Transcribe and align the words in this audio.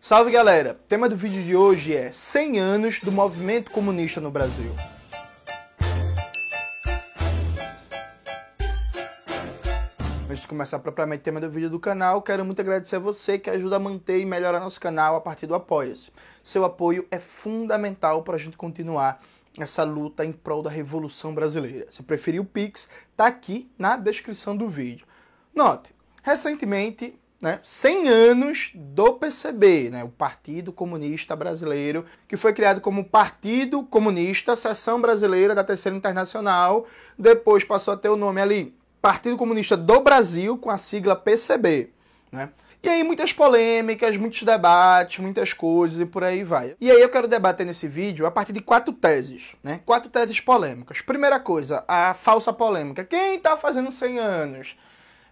Salve 0.00 0.30
galera! 0.30 0.78
O 0.80 0.88
tema 0.88 1.08
do 1.08 1.16
vídeo 1.16 1.42
de 1.42 1.56
hoje 1.56 1.92
é 1.92 2.12
100 2.12 2.60
anos 2.60 3.00
do 3.00 3.10
movimento 3.10 3.72
comunista 3.72 4.20
no 4.20 4.30
Brasil. 4.30 4.70
Antes 10.30 10.42
de 10.42 10.46
começar 10.46 10.78
propriamente 10.78 11.22
o 11.22 11.24
tema 11.24 11.40
do 11.40 11.50
vídeo 11.50 11.68
do 11.68 11.80
canal, 11.80 12.22
quero 12.22 12.44
muito 12.44 12.60
agradecer 12.60 12.94
a 12.94 13.00
você 13.00 13.40
que 13.40 13.50
ajuda 13.50 13.74
a 13.74 13.80
manter 13.80 14.20
e 14.20 14.24
melhorar 14.24 14.60
nosso 14.60 14.80
canal 14.80 15.16
a 15.16 15.20
partir 15.20 15.48
do 15.48 15.54
Apoia-se. 15.56 16.12
Seu 16.44 16.64
apoio 16.64 17.04
é 17.10 17.18
fundamental 17.18 18.22
para 18.22 18.36
a 18.36 18.38
gente 18.38 18.56
continuar 18.56 19.20
essa 19.58 19.82
luta 19.82 20.24
em 20.24 20.30
prol 20.30 20.62
da 20.62 20.70
Revolução 20.70 21.34
Brasileira. 21.34 21.90
Se 21.90 22.04
preferir 22.04 22.40
o 22.40 22.44
Pix, 22.44 22.88
tá 23.16 23.26
aqui 23.26 23.68
na 23.76 23.96
descrição 23.96 24.56
do 24.56 24.68
vídeo. 24.68 25.04
Note, 25.52 25.92
recentemente, 26.22 27.18
né, 27.40 27.60
100 27.62 28.08
anos 28.08 28.70
do 28.74 29.14
PCB, 29.14 29.90
né, 29.90 30.04
o 30.04 30.08
Partido 30.08 30.72
Comunista 30.72 31.36
Brasileiro, 31.36 32.04
que 32.26 32.36
foi 32.36 32.52
criado 32.52 32.80
como 32.80 33.04
Partido 33.04 33.82
Comunista, 33.84 34.56
Seção 34.56 35.00
Brasileira 35.00 35.54
da 35.54 35.62
Terceira 35.62 35.96
Internacional, 35.96 36.86
depois 37.18 37.64
passou 37.64 37.94
a 37.94 37.96
ter 37.96 38.08
o 38.08 38.16
nome 38.16 38.40
ali 38.40 38.74
Partido 39.00 39.36
Comunista 39.36 39.76
do 39.76 40.00
Brasil, 40.00 40.58
com 40.58 40.70
a 40.70 40.78
sigla 40.78 41.14
PCB. 41.14 41.90
Né? 42.32 42.50
E 42.82 42.88
aí 42.88 43.02
muitas 43.02 43.32
polêmicas, 43.32 44.16
muitos 44.16 44.42
debates, 44.42 45.18
muitas 45.18 45.52
coisas 45.52 45.98
e 45.98 46.06
por 46.06 46.22
aí 46.22 46.44
vai. 46.44 46.76
E 46.80 46.90
aí 46.90 47.00
eu 47.00 47.08
quero 47.08 47.26
debater 47.26 47.66
nesse 47.66 47.88
vídeo 47.88 48.24
a 48.24 48.30
partir 48.30 48.52
de 48.52 48.60
quatro 48.60 48.92
teses, 48.92 49.56
né? 49.64 49.80
Quatro 49.84 50.08
teses 50.08 50.40
polêmicas. 50.40 51.00
Primeira 51.00 51.40
coisa, 51.40 51.84
a 51.88 52.14
falsa 52.14 52.52
polêmica. 52.52 53.04
Quem 53.04 53.36
está 53.36 53.56
fazendo 53.56 53.90
100 53.90 54.18
anos? 54.20 54.76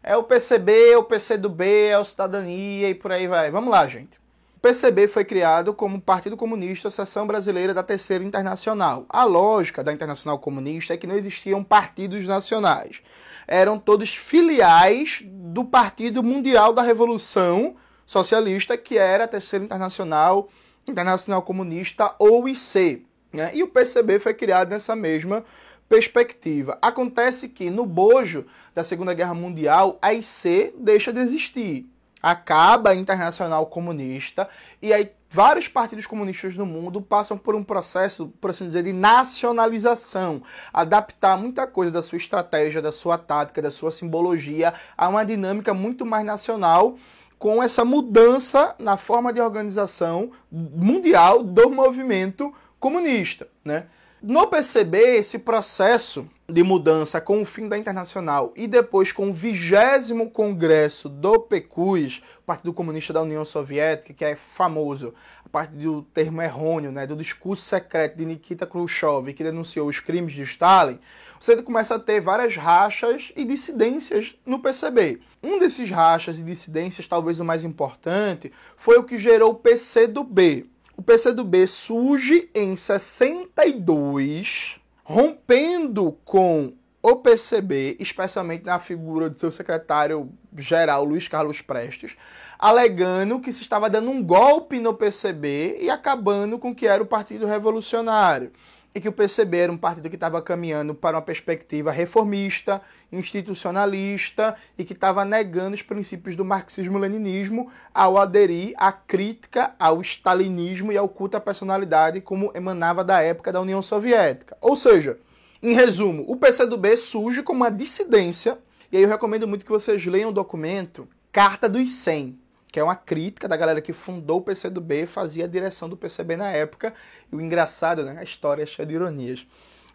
É 0.03 0.17
o 0.17 0.23
PCB, 0.23 0.97
o 0.97 1.05
PCdoB, 1.05 1.65
é 1.89 1.99
o 1.99 2.05
Cidadania 2.05 2.91
e 2.91 2.95
por 2.95 3.13
aí 3.13 3.27
vai. 3.27 3.51
Vamos 3.51 3.71
lá, 3.71 3.87
gente. 3.89 4.19
O 4.57 4.61
PCB 4.61 5.07
foi 5.09 5.25
criado 5.25 5.75
como 5.75 6.01
Partido 6.01 6.37
Comunista, 6.37 6.91
Seção 6.91 7.27
Brasileira 7.27 7.75
da 7.75 7.83
Terceira 7.83 8.25
Internacional. 8.25 9.05
A 9.09 9.25
lógica 9.25 9.85
da 9.85 9.93
Internacional 9.93 10.39
Comunista 10.39 10.95
é 10.95 10.97
que 10.97 11.07
não 11.07 11.17
existiam 11.17 11.63
partidos 11.63 12.27
nacionais 12.27 13.03
eram 13.47 13.79
todos 13.79 14.15
filiais 14.15 15.23
do 15.25 15.65
Partido 15.65 16.23
Mundial 16.23 16.73
da 16.73 16.83
Revolução 16.83 17.77
Socialista, 18.05 18.77
que 18.77 18.99
era 18.99 19.25
a 19.25 19.29
Terceira 19.29 19.65
Internacional, 19.65 20.49
Internacional 20.89 21.43
Comunista 21.43 22.15
ou 22.19 22.49
IC. 22.49 23.05
Né? 23.33 23.51
E 23.55 23.63
o 23.63 23.69
PCB 23.69 24.19
foi 24.19 24.35
criado 24.35 24.71
nessa 24.71 24.97
mesma 24.97 25.45
perspectiva. 25.89 26.79
Acontece 26.83 27.49
que 27.49 27.71
no 27.71 27.87
bojo 27.87 28.47
da 28.75 28.83
Segunda 28.83 29.15
Guerra 29.15 29.35
Mundial, 29.35 29.99
a 30.03 30.13
IC 30.13 30.75
deixa 30.79 31.13
de 31.13 31.21
existir. 31.21 31.87
Acaba 32.23 32.91
a 32.91 32.95
Internacional 32.95 33.67
Comunista 33.67 34.49
e 34.83 34.93
aí 34.93 35.11
vários 35.29 35.69
partidos 35.69 36.07
comunistas 36.07 36.57
no 36.57 36.67
mundo 36.67 37.01
passam 37.01 37.37
por 37.37 37.55
um 37.55 37.63
processo, 37.63 38.33
por 38.41 38.51
assim 38.51 38.67
dizer, 38.67 38.83
de 38.83 38.93
nacionalização, 38.93 40.43
adaptar 40.73 41.37
muita 41.37 41.67
coisa 41.67 41.93
da 41.93 42.03
sua 42.03 42.17
estratégia, 42.17 42.81
da 42.81 42.93
sua 42.93 43.19
tática, 43.19 43.61
da 43.61 43.71
sua 43.71 43.91
simbologia 43.91 44.73
a 44.97 45.09
uma 45.09 45.25
dinâmica 45.25 45.75
muito 45.75 46.07
mais 46.07 46.25
nacional 46.25 46.97
com 47.39 47.63
essa 47.63 47.85
mudança 47.85 48.75
na 48.79 48.97
forma 48.97 49.33
de 49.33 49.41
organização 49.41 50.31
mundial 50.51 51.43
do 51.43 51.69
movimento 51.71 52.53
comunista, 52.81 53.47
né? 53.65 53.87
No 54.29 54.49
PCB, 54.49 55.19
esse 55.19 55.39
processo 55.39 56.29
de 56.49 56.61
mudança 56.65 57.21
com 57.21 57.41
o 57.41 57.45
fim 57.45 57.69
da 57.69 57.79
Internacional 57.79 58.53
e 58.57 58.67
depois 58.67 59.13
com 59.13 59.31
o 59.31 59.33
vigésimo 59.33 60.29
congresso 60.33 61.09
do 61.09 61.39
PECUS, 61.39 62.21
Partido 62.45 62.73
Comunista 62.73 63.13
da 63.13 63.23
União 63.23 63.45
Soviética, 63.45 64.13
que 64.13 64.25
é 64.25 64.35
famoso 64.35 65.15
a 65.45 65.49
partir 65.49 65.77
do 65.77 66.03
termo 66.03 66.43
errôneo, 66.43 66.91
né, 66.91 67.07
do 67.07 67.15
discurso 67.15 67.63
secreto 67.63 68.17
de 68.17 68.25
Nikita 68.25 68.67
Khrushchev, 68.67 69.33
que 69.33 69.45
denunciou 69.45 69.87
os 69.87 70.01
crimes 70.01 70.33
de 70.33 70.43
Stalin, 70.43 70.99
você 71.39 71.63
começa 71.63 71.95
a 71.95 71.99
ter 72.01 72.21
várias 72.21 72.57
rachas 72.57 73.33
e 73.37 73.45
dissidências 73.45 74.35
no 74.45 74.59
PCB. 74.59 75.21
Um 75.41 75.61
desses 75.61 75.89
rachas 75.89 76.41
e 76.41 76.43
dissidências, 76.43 77.07
talvez 77.07 77.39
o 77.39 77.45
mais 77.45 77.63
importante, 77.63 78.53
foi 78.75 78.99
o 78.99 79.05
que 79.05 79.17
gerou 79.17 79.53
o 79.53 79.55
PCdoB, 79.55 80.69
o 80.97 81.03
PCdoB 81.03 81.67
surge 81.67 82.49
em 82.55 82.75
62, 82.75 84.81
rompendo 85.05 86.17
com 86.25 86.73
o 87.03 87.17
PCB, 87.17 87.99
especialmente 88.01 88.65
na 88.65 88.79
figura 88.79 89.29
do 89.29 89.39
seu 89.39 89.53
secretário-geral 89.53 91.05
Luiz 91.05 91.29
Carlos 91.29 91.61
Prestes, 91.61 92.17
alegando 92.59 93.41
que 93.41 93.53
se 93.53 93.61
estava 93.63 93.91
dando 93.91 94.11
um 94.11 94.23
golpe 94.23 94.81
no 94.81 94.95
PCB 94.95 95.79
e 95.81 95.91
acabando 95.91 96.59
com 96.59 96.71
o 96.71 96.75
que 96.75 96.87
era 96.87 97.03
o 97.03 97.07
Partido 97.07 97.45
Revolucionário 97.47 98.51
e 98.97 99.01
que 99.01 99.11
o 99.11 99.13
PCB 99.13 99.59
era 99.59 99.71
um 99.71 99.77
partido 99.77 100.09
que 100.09 100.17
estava 100.17 100.41
caminhando 100.41 100.95
para 100.95 101.19
uma 101.19 101.23
perspectiva 101.23 101.91
reformista, 101.91 102.81
institucionalista 103.13 104.57
e 104.79 104.85
que 104.87 104.95
estava 104.95 105.23
negando 105.23 105.75
os 105.75 105.83
princípios 105.83 106.35
do 106.35 106.47
marxismo-leninismo 106.47 107.71
ao 107.93 108.17
aderir 108.17 108.73
à 108.79 108.91
crítica 108.91 109.75
ao 109.79 110.01
stalinismo 110.01 110.91
e 110.91 110.97
ao 110.97 111.11
culto 111.11 111.37
à 111.37 111.41
personalidade 111.41 112.23
como 112.23 112.51
emanava 112.55 113.05
da 113.05 113.21
época 113.21 113.53
da 113.53 113.61
União 113.61 113.83
Soviética. 113.83 114.57
Ou 114.63 114.75
seja, 114.75 115.19
em 115.63 115.75
resumo, 115.75 116.25
o 116.27 116.35
PCdoB 116.35 116.97
surge 116.97 117.43
como 117.43 117.65
uma 117.65 117.71
dissidência, 117.71 118.57
e 118.91 118.97
aí 118.97 119.03
eu 119.03 119.11
recomendo 119.11 119.47
muito 119.47 119.67
que 119.67 119.71
vocês 119.71 120.07
leiam 120.07 120.31
o 120.31 120.33
documento 120.33 121.07
Carta 121.31 121.69
dos 121.69 121.91
100, 121.91 122.39
que 122.77 122.81
é 122.81 122.85
uma 122.85 122.95
crítica 122.95 123.49
da 123.49 123.57
galera 123.57 123.81
que 123.81 123.95
fundou 123.95 124.37
o 124.37 124.43
PCdoB, 124.43 125.07
fazia 125.07 125.47
a 125.47 125.49
direção 125.49 125.89
do 125.89 125.97
PCB 125.97 126.37
na 126.37 126.51
época. 126.51 126.93
E 127.33 127.35
o 127.35 127.41
engraçado, 127.41 128.05
né? 128.05 128.19
A 128.19 128.23
história 128.23 128.65
é 128.65 128.67
cheia 128.67 128.85
de 128.85 128.95
ironias. 128.95 129.47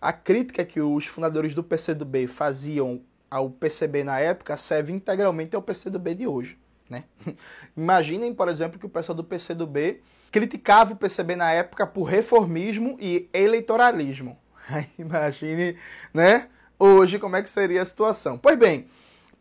A 0.02 0.12
crítica 0.12 0.66
que 0.66 0.82
os 0.82 1.06
fundadores 1.06 1.54
do 1.54 1.64
PCdoB 1.64 2.26
faziam 2.26 3.04
ao 3.30 3.52
PCB 3.52 4.04
na 4.04 4.20
época 4.20 4.58
serve 4.58 4.92
integralmente 4.92 5.56
ao 5.56 5.62
PCdoB 5.62 6.16
de 6.16 6.26
hoje. 6.26 6.58
Né? 6.90 7.04
Imaginem, 7.78 8.34
por 8.34 8.50
exemplo, 8.50 8.80
que 8.80 8.88
o 8.88 8.90
pessoal 8.90 9.16
do 9.16 9.24
PCdoB 9.24 10.02
criticava 10.32 10.94
o 10.94 10.96
PCB 10.96 11.36
na 11.36 11.52
época 11.52 11.86
por 11.86 12.06
reformismo 12.06 12.98
e 13.00 13.30
eleitoralismo. 13.32 14.40
imagine, 14.98 15.78
né? 16.12 16.48
Hoje 16.80 17.20
como 17.20 17.36
é 17.36 17.44
que 17.44 17.50
seria 17.52 17.84
a 17.84 17.86
situação. 17.86 18.40
Pois 18.40 18.58
bem, 18.58 18.88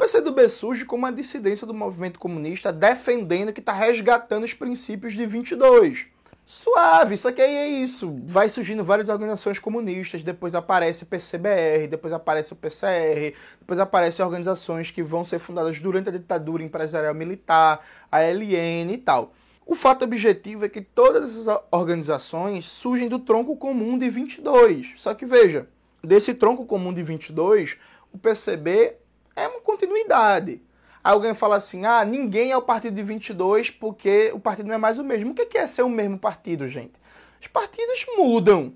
PCdoB 0.00 0.48
surge 0.48 0.86
como 0.86 1.02
uma 1.02 1.12
dissidência 1.12 1.66
do 1.66 1.74
movimento 1.74 2.18
comunista 2.18 2.72
defendendo 2.72 3.52
que 3.52 3.60
está 3.60 3.74
resgatando 3.74 4.44
os 4.44 4.54
princípios 4.54 5.12
de 5.12 5.26
22. 5.26 6.06
Suave, 6.46 7.18
só 7.18 7.30
que 7.30 7.42
aí 7.42 7.54
é 7.54 7.68
isso. 7.68 8.18
Vai 8.24 8.48
surgindo 8.48 8.82
várias 8.82 9.10
organizações 9.10 9.58
comunistas, 9.58 10.22
depois 10.22 10.54
aparece 10.54 11.04
PCBR, 11.04 11.86
depois 11.86 12.14
aparece 12.14 12.54
o 12.54 12.56
PCR, 12.56 13.36
depois 13.60 13.78
aparecem 13.78 14.24
organizações 14.24 14.90
que 14.90 15.02
vão 15.02 15.22
ser 15.22 15.38
fundadas 15.38 15.78
durante 15.80 16.08
a 16.08 16.12
ditadura 16.12 16.62
empresarial 16.62 17.14
militar, 17.14 17.86
a 18.10 18.20
LN 18.20 18.94
e 18.94 18.98
tal. 18.98 19.34
O 19.66 19.74
fato 19.74 20.06
objetivo 20.06 20.64
é 20.64 20.70
que 20.70 20.80
todas 20.80 21.30
essas 21.30 21.60
organizações 21.70 22.64
surgem 22.64 23.06
do 23.06 23.18
tronco 23.18 23.54
comum 23.54 23.98
de 23.98 24.08
22. 24.08 24.94
Só 24.96 25.12
que 25.12 25.26
veja, 25.26 25.68
desse 26.02 26.32
tronco 26.32 26.64
comum 26.64 26.90
de 26.90 27.02
22, 27.02 27.76
o 28.12 28.16
PCB 28.16 28.96
é 29.36 29.46
uma 29.48 29.60
continuidade. 29.60 30.62
Alguém 31.02 31.34
fala 31.34 31.56
assim: 31.56 31.84
ah, 31.86 32.04
ninguém 32.04 32.50
é 32.50 32.56
o 32.56 32.62
partido 32.62 32.94
de 32.94 33.02
22 33.02 33.70
porque 33.70 34.30
o 34.34 34.40
partido 34.40 34.66
não 34.66 34.74
é 34.74 34.78
mais 34.78 34.98
o 34.98 35.04
mesmo. 35.04 35.32
O 35.32 35.34
que 35.34 35.56
é 35.56 35.66
ser 35.66 35.82
o 35.82 35.88
mesmo 35.88 36.18
partido, 36.18 36.68
gente? 36.68 36.92
Os 37.40 37.46
partidos 37.46 38.04
mudam, 38.16 38.74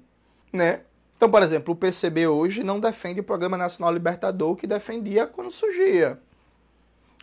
né? 0.53 0.81
Então, 1.17 1.31
por 1.31 1.43
exemplo, 1.43 1.75
o 1.75 1.77
PCB 1.77 2.27
hoje 2.27 2.65
não 2.65 2.81
defende 2.81 3.21
o 3.21 3.25
Programa 3.25 3.57
Nacional 3.57 3.93
Libertador 3.93 4.57
que 4.57 4.67
defendia 4.67 5.27
quando 5.27 5.51
surgia. 5.51 6.19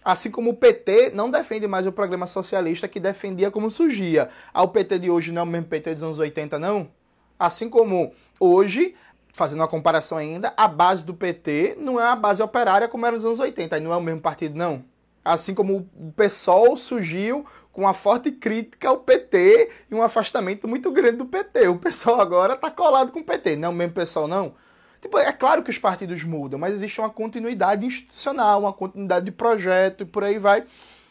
Assim 0.03 0.31
como 0.31 0.51
o 0.51 0.55
PT 0.55 1.11
não 1.13 1.29
defende 1.29 1.67
mais 1.67 1.85
o 1.85 1.91
programa 1.91 2.25
socialista 2.25 2.87
que 2.87 2.99
defendia 2.99 3.51
como 3.51 3.69
surgia. 3.69 4.29
Ah, 4.53 4.63
o 4.63 4.69
PT 4.69 4.99
de 4.99 5.11
hoje 5.11 5.31
não 5.31 5.41
é 5.41 5.43
o 5.43 5.47
mesmo 5.47 5.67
PT 5.67 5.93
dos 5.93 6.03
anos 6.03 6.19
80, 6.19 6.57
não? 6.57 6.89
Assim 7.37 7.69
como 7.69 8.11
hoje 8.39 8.95
fazendo 9.33 9.59
uma 9.59 9.67
comparação 9.67 10.17
ainda, 10.17 10.53
a 10.57 10.67
base 10.67 11.03
do 11.05 11.13
PT 11.13 11.77
não 11.79 11.99
é 11.99 12.03
a 12.03 12.15
base 12.15 12.41
operária 12.41 12.87
como 12.87 13.05
era 13.05 13.15
nos 13.15 13.25
anos 13.25 13.39
80, 13.39 13.75
aí 13.75 13.81
não 13.81 13.93
é 13.93 13.97
o 13.97 14.01
mesmo 14.01 14.21
partido, 14.21 14.55
não. 14.57 14.83
Assim 15.23 15.53
como 15.53 15.89
o 15.95 16.11
PSOL 16.13 16.75
surgiu 16.75 17.45
com 17.71 17.81
uma 17.81 17.93
forte 17.93 18.31
crítica 18.31 18.89
ao 18.89 18.97
PT 18.97 19.69
e 19.89 19.95
um 19.95 20.01
afastamento 20.01 20.67
muito 20.67 20.91
grande 20.91 21.17
do 21.17 21.25
PT. 21.25 21.67
O 21.67 21.77
PSOL 21.77 22.19
agora 22.19 22.53
está 22.53 22.69
colado 22.71 23.11
com 23.11 23.19
o 23.19 23.23
PT, 23.23 23.55
não 23.55 23.69
é 23.69 23.71
o 23.71 23.75
mesmo 23.75 23.93
PSOL, 23.93 24.27
não. 24.27 24.55
Tipo, 24.99 25.17
é 25.17 25.31
claro 25.31 25.63
que 25.63 25.71
os 25.71 25.79
partidos 25.79 26.23
mudam, 26.23 26.59
mas 26.59 26.73
existe 26.75 26.99
uma 26.99 27.09
continuidade 27.09 27.85
institucional, 27.85 28.61
uma 28.61 28.73
continuidade 28.73 29.25
de 29.25 29.31
projeto 29.31 30.01
e 30.01 30.05
por 30.05 30.23
aí 30.23 30.37
vai. 30.37 30.63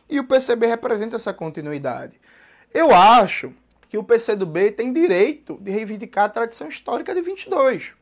E 0.08 0.18
o 0.20 0.24
PCB 0.24 0.66
representa 0.66 1.16
essa 1.16 1.32
continuidade. 1.32 2.20
Eu 2.72 2.94
acho 2.94 3.52
que 3.88 3.98
o 3.98 4.04
PCdoB 4.04 4.70
tem 4.70 4.92
direito 4.92 5.58
de 5.60 5.72
reivindicar 5.72 6.26
a 6.26 6.28
tradição 6.28 6.68
histórica 6.68 7.12
de 7.12 7.20
22. 7.20 7.94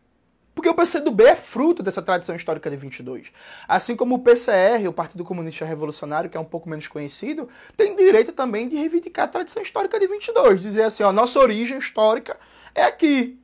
Porque 0.59 0.69
o 0.69 0.75
PCdoB 0.75 1.23
é 1.23 1.37
fruto 1.37 1.85
dessa 1.85 2.03
tradição 2.03 2.35
histórica 2.35 2.69
de 2.69 2.77
22. 2.77 3.31
Assim 3.69 3.95
como 3.95 4.17
o 4.17 4.19
PCR, 4.19 4.89
o 4.89 4.93
Partido 4.93 5.23
Comunista 5.23 5.65
Revolucionário, 5.65 6.29
que 6.29 6.37
é 6.37 6.41
um 6.41 6.45
pouco 6.45 6.69
menos 6.69 6.89
conhecido, 6.89 7.49
tem 7.77 7.95
direito 7.95 8.33
também 8.33 8.67
de 8.67 8.75
reivindicar 8.75 9.27
a 9.27 9.29
tradição 9.29 9.63
histórica 9.63 10.01
de 10.01 10.09
22. 10.09 10.61
Dizer 10.61 10.83
assim, 10.83 11.05
ó, 11.05 11.13
nossa 11.13 11.39
origem 11.39 11.79
histórica 11.79 12.37
é 12.75 12.83
aqui. 12.83 13.39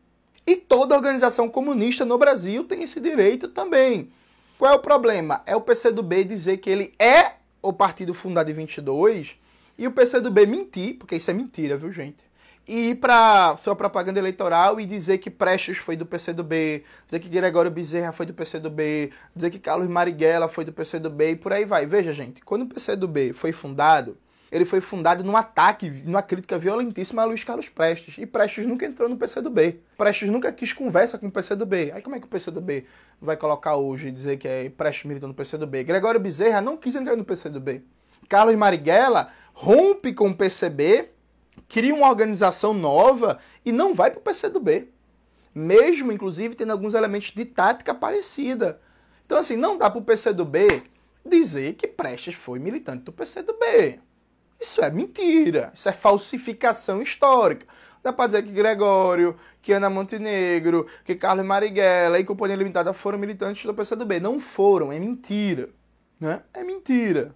E 0.45 0.57
toda 0.57 0.97
organização 0.97 1.49
comunista 1.49 2.05
no 2.05 2.19
Brasil 2.19 2.65
tem 2.65 2.83
esse 2.83 2.99
direito 2.99 3.47
também. 3.47 4.11
Qual 4.59 4.73
é 4.73 4.75
o 4.75 4.81
problema? 4.81 5.41
É 5.47 5.55
o 5.55 5.61
PCdoB 5.61 6.25
dizer 6.25 6.57
que 6.57 6.69
ele 6.69 6.93
é 6.99 7.35
o 7.63 7.73
partido 7.73 8.13
fundado 8.13 8.51
em 8.51 8.55
22 8.55 9.37
e 9.79 9.87
o 9.87 9.93
PCdoB 9.93 10.47
mentir, 10.47 10.97
porque 10.99 11.15
isso 11.15 11.31
é 11.31 11.35
mentira, 11.35 11.77
viu, 11.77 11.93
gente? 11.93 12.25
E 12.67 12.91
ir 12.91 12.95
para 12.97 13.57
sua 13.57 13.77
propaganda 13.77 14.19
eleitoral 14.19 14.81
e 14.81 14.87
dizer 14.87 15.19
que 15.19 15.31
Prestes 15.31 15.79
foi 15.79 15.97
do 15.97 16.07
PCdoB, 16.07 16.83
dizer 17.07 17.21
que 17.21 17.29
Gregório 17.29 17.71
Bezerra 17.71 18.13
foi 18.13 18.27
do 18.27 18.33
PCdoB, 18.33 19.13
dizer 19.35 19.51
que 19.51 19.59
Carlos 19.59 19.87
Marighella 19.89 20.49
foi 20.49 20.65
do 20.65 20.73
PCdoB 20.73 21.31
e 21.31 21.37
por 21.37 21.53
aí 21.53 21.65
vai. 21.65 21.87
Veja, 21.87 22.13
gente, 22.13 22.41
quando 22.43 22.63
o 22.63 22.67
PCdoB 22.67 23.33
foi 23.33 23.53
fundado, 23.53 24.17
ele 24.51 24.65
foi 24.65 24.81
fundado 24.81 25.25
num 25.25 25.37
ataque, 25.37 25.91
numa 25.91 26.23
crítica 26.23 26.57
violentíssima 26.57 27.23
a 27.23 27.25
Luiz 27.25 27.43
Carlos 27.43 27.69
Prestes. 27.69 28.19
E 28.19 28.25
Prestes 28.25 28.65
nunca 28.65 28.87
entrou 28.87 29.09
no 29.09 29.17
PCdoB. 29.17 29.81
Prestes 29.99 30.31
nunca 30.31 30.53
quis 30.53 30.73
conversa 30.73 31.19
com 31.19 31.27
o 31.27 31.31
PCdoB. 31.31 31.91
Aí 31.93 32.01
como 32.01 32.15
é 32.15 32.21
que 32.21 32.27
o 32.27 32.29
PCdoB 32.29 32.87
vai 33.21 33.37
colocar 33.37 33.75
hoje 33.75 34.09
e 34.09 34.13
dizer 34.13 34.37
que 34.37 34.47
é 34.47 34.71
Prestes 34.71 35.07
militando 35.07 35.33
no 35.33 35.35
PCdoB? 35.35 35.83
Gregório 35.83 36.21
Bezerra 36.21 36.61
não 36.61 36.77
quis 36.77 36.95
entrar 36.95 37.17
no 37.17 37.25
PCdoB. 37.25 37.83
Carlos 38.29 38.55
Marighella 38.55 39.33
rompe 39.53 40.13
com 40.13 40.29
o 40.29 40.35
PCB 40.35 41.14
cria 41.69 41.95
uma 41.95 42.09
organização 42.09 42.75
nova 42.75 43.39
e 43.65 43.73
não 43.73 43.95
vai 43.95 44.11
para 44.11 44.21
o 44.21 44.23
PCdoB. 44.23 44.89
Mesmo, 45.55 46.13
inclusive, 46.13 46.55
tendo 46.55 46.73
alguns 46.73 46.95
elementos 46.95 47.31
de 47.31 47.45
tática 47.45 47.95
parecida. 47.95 48.81
Então, 49.25 49.39
assim, 49.39 49.57
não 49.57 49.79
dá 49.79 49.89
para 49.89 50.01
o 50.01 50.05
PCdoB 50.05 50.83
dizer 51.25 51.75
que 51.75 51.87
Prestes 51.87 52.35
foi 52.35 52.59
militante 52.59 53.05
do 53.05 53.13
PCdoB. 53.13 54.01
Isso 54.61 54.83
é 54.83 54.91
mentira. 54.91 55.71
Isso 55.73 55.89
é 55.89 55.93
falsificação 55.93 57.01
histórica. 57.01 57.67
Dá 58.03 58.13
para 58.13 58.27
dizer 58.27 58.43
que 58.43 58.51
Gregório, 58.51 59.37
que 59.63 59.73
Ana 59.73 59.89
Montenegro, 59.89 60.87
que 61.05 61.15
Carlos 61.15 61.47
Marighella 61.47 62.19
e 62.19 62.25
Companhia 62.25 62.57
Limitada 62.57 62.93
foram 62.93 63.19
militantes 63.19 63.65
do 63.65 63.73
PCdoB. 63.73 64.21
Não 64.21 64.39
foram, 64.39 64.93
é 64.93 64.99
mentira. 64.99 65.71
Né? 66.21 66.43
É 66.53 66.63
mentira 66.63 67.35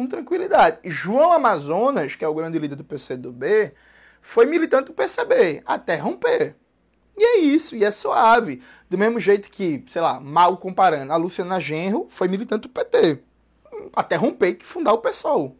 com 0.00 0.06
tranquilidade. 0.06 0.78
João 0.84 1.32
Amazonas, 1.32 2.14
que 2.14 2.24
é 2.24 2.28
o 2.28 2.34
grande 2.34 2.58
líder 2.58 2.76
do 2.76 2.84
PCdoB, 2.84 3.74
foi 4.22 4.46
militante 4.46 4.86
do 4.86 4.94
PCB, 4.94 5.62
até 5.66 5.96
romper. 5.96 6.56
E 7.16 7.22
é 7.22 7.38
isso, 7.40 7.76
e 7.76 7.84
é 7.84 7.90
suave. 7.90 8.62
Do 8.88 8.96
mesmo 8.96 9.20
jeito 9.20 9.50
que, 9.50 9.84
sei 9.88 10.00
lá, 10.00 10.18
mal 10.18 10.56
comparando, 10.56 11.12
a 11.12 11.16
Luciana 11.16 11.60
Genro 11.60 12.06
foi 12.08 12.28
militante 12.28 12.62
do 12.62 12.70
PT, 12.70 13.18
até 13.94 14.16
romper 14.16 14.54
que 14.54 14.64
fundar 14.64 14.94
o 14.94 14.98
PSOL. 14.98 15.54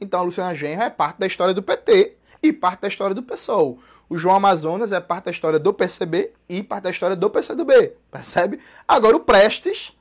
Então 0.00 0.20
a 0.20 0.22
Luciana 0.22 0.54
Genro 0.54 0.82
é 0.82 0.90
parte 0.90 1.18
da 1.18 1.26
história 1.26 1.52
do 1.52 1.62
PT 1.62 2.16
e 2.40 2.52
parte 2.52 2.82
da 2.82 2.88
história 2.88 3.14
do 3.14 3.24
PSOL. 3.24 3.80
O 4.08 4.16
João 4.16 4.36
Amazonas 4.36 4.92
é 4.92 5.00
parte 5.00 5.24
da 5.24 5.30
história 5.32 5.58
do 5.58 5.74
PCB 5.74 6.32
e 6.48 6.62
parte 6.62 6.84
da 6.84 6.90
história 6.90 7.16
do 7.16 7.28
PCdoB, 7.28 7.92
percebe? 8.10 8.60
Agora 8.86 9.16
o 9.16 9.20
Prestes 9.20 9.92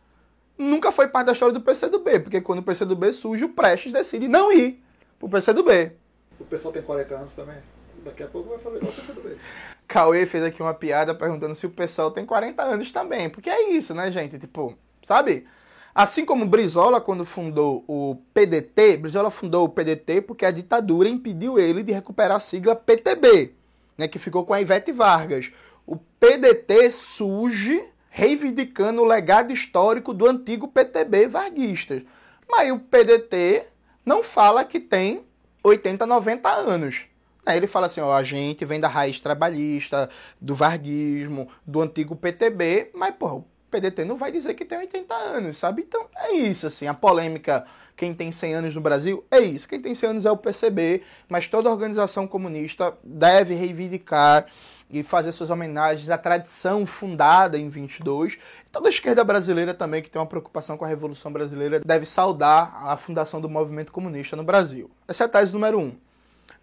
nunca 0.59 0.91
foi 0.91 1.07
parte 1.07 1.27
da 1.27 1.31
história 1.31 1.53
do 1.53 1.61
PCdoB, 1.61 2.19
porque 2.19 2.41
quando 2.41 2.59
o 2.59 2.63
PCdoB 2.63 3.11
surge, 3.13 3.45
o 3.45 3.49
Prestes 3.49 3.93
decide 3.93 4.27
não 4.27 4.51
ir 4.51 4.83
pro 5.17 5.29
PCdoB. 5.29 5.93
O 6.39 6.45
pessoal 6.45 6.73
tem 6.73 6.81
40 6.81 7.15
anos 7.15 7.33
também. 7.33 7.57
Daqui 8.03 8.23
a 8.23 8.27
pouco 8.27 8.49
vai 8.49 8.59
fazer 8.59 8.77
igual 8.77 8.91
o 8.91 8.95
PCdoB. 8.95 9.37
Cauê 9.87 10.25
fez 10.25 10.43
aqui 10.43 10.61
uma 10.61 10.73
piada 10.73 11.15
perguntando 11.15 11.55
se 11.55 11.65
o 11.65 11.69
pessoal 11.69 12.11
tem 12.11 12.25
40 12.25 12.61
anos 12.61 12.91
também. 12.91 13.29
Porque 13.29 13.49
é 13.49 13.71
isso, 13.71 13.95
né, 13.95 14.11
gente? 14.11 14.37
Tipo, 14.37 14.77
sabe? 15.01 15.47
Assim 15.93 16.23
como 16.23 16.45
Brizola, 16.45 17.01
quando 17.01 17.25
fundou 17.25 17.83
o 17.87 18.15
PDT, 18.33 18.97
Brizola 18.97 19.31
fundou 19.31 19.65
o 19.65 19.69
PDT 19.69 20.21
porque 20.21 20.45
a 20.45 20.51
ditadura 20.51 21.09
impediu 21.09 21.57
ele 21.57 21.83
de 21.83 21.91
recuperar 21.91 22.37
a 22.37 22.39
sigla 22.39 22.75
PTB, 22.75 23.53
né, 23.97 24.07
que 24.07 24.19
ficou 24.19 24.45
com 24.45 24.53
a 24.53 24.61
Ivete 24.61 24.91
Vargas. 24.91 25.51
O 25.85 25.97
PDT 25.97 26.91
surge 26.91 27.83
reivindicando 28.09 29.01
o 29.01 29.05
legado 29.05 29.53
histórico 29.53 30.13
do 30.13 30.27
antigo 30.27 30.67
PTB 30.67 31.27
varguistas. 31.27 32.03
Mas 32.49 32.71
o 32.71 32.79
PDT 32.79 33.63
não 34.05 34.23
fala 34.23 34.63
que 34.63 34.79
tem 34.79 35.23
80, 35.63 36.05
90 36.05 36.49
anos. 36.49 37.05
Aí 37.45 37.57
ele 37.57 37.67
fala 37.67 37.85
assim, 37.85 38.01
ó, 38.01 38.13
a 38.13 38.23
gente 38.23 38.65
vem 38.65 38.79
da 38.79 38.87
raiz 38.87 39.19
trabalhista, 39.19 40.09
do 40.39 40.53
varguismo, 40.53 41.47
do 41.65 41.81
antigo 41.81 42.15
PTB, 42.15 42.91
mas, 42.93 43.15
porra, 43.15 43.35
o 43.35 43.45
PDT 43.71 44.05
não 44.05 44.17
vai 44.17 44.31
dizer 44.31 44.53
que 44.53 44.65
tem 44.65 44.77
80 44.77 45.13
anos, 45.13 45.57
sabe? 45.57 45.83
Então, 45.83 46.07
é 46.15 46.33
isso, 46.33 46.67
assim, 46.67 46.87
a 46.87 46.93
polêmica, 46.93 47.65
quem 47.95 48.13
tem 48.13 48.31
100 48.31 48.53
anos 48.53 48.75
no 48.75 48.81
Brasil, 48.81 49.25
é 49.31 49.39
isso. 49.39 49.67
Quem 49.67 49.79
tem 49.81 49.93
100 49.93 50.09
anos 50.09 50.25
é 50.25 50.31
o 50.31 50.37
PCB, 50.37 51.01
mas 51.27 51.47
toda 51.47 51.69
organização 51.69 52.27
comunista 52.27 52.97
deve 53.03 53.53
reivindicar 53.53 54.45
e 54.89 55.03
fazer 55.03 55.31
suas 55.31 55.49
homenagens 55.49 56.09
à 56.09 56.17
tradição 56.17 56.85
fundada 56.85 57.57
em 57.57 57.69
22. 57.69 58.33
E 58.33 58.69
toda 58.71 58.87
a 58.87 58.89
esquerda 58.89 59.23
brasileira 59.23 59.73
também, 59.73 60.01
que 60.01 60.09
tem 60.09 60.19
uma 60.19 60.25
preocupação 60.25 60.77
com 60.77 60.85
a 60.85 60.87
Revolução 60.87 61.31
Brasileira, 61.31 61.79
deve 61.79 62.05
saudar 62.05 62.75
a 62.87 62.97
fundação 62.97 63.39
do 63.39 63.49
movimento 63.49 63.91
comunista 63.91 64.35
no 64.35 64.43
Brasil. 64.43 64.89
Essa 65.07 65.23
é 65.23 65.25
a 65.25 65.29
tese 65.29 65.53
número 65.53 65.79
um. 65.79 65.95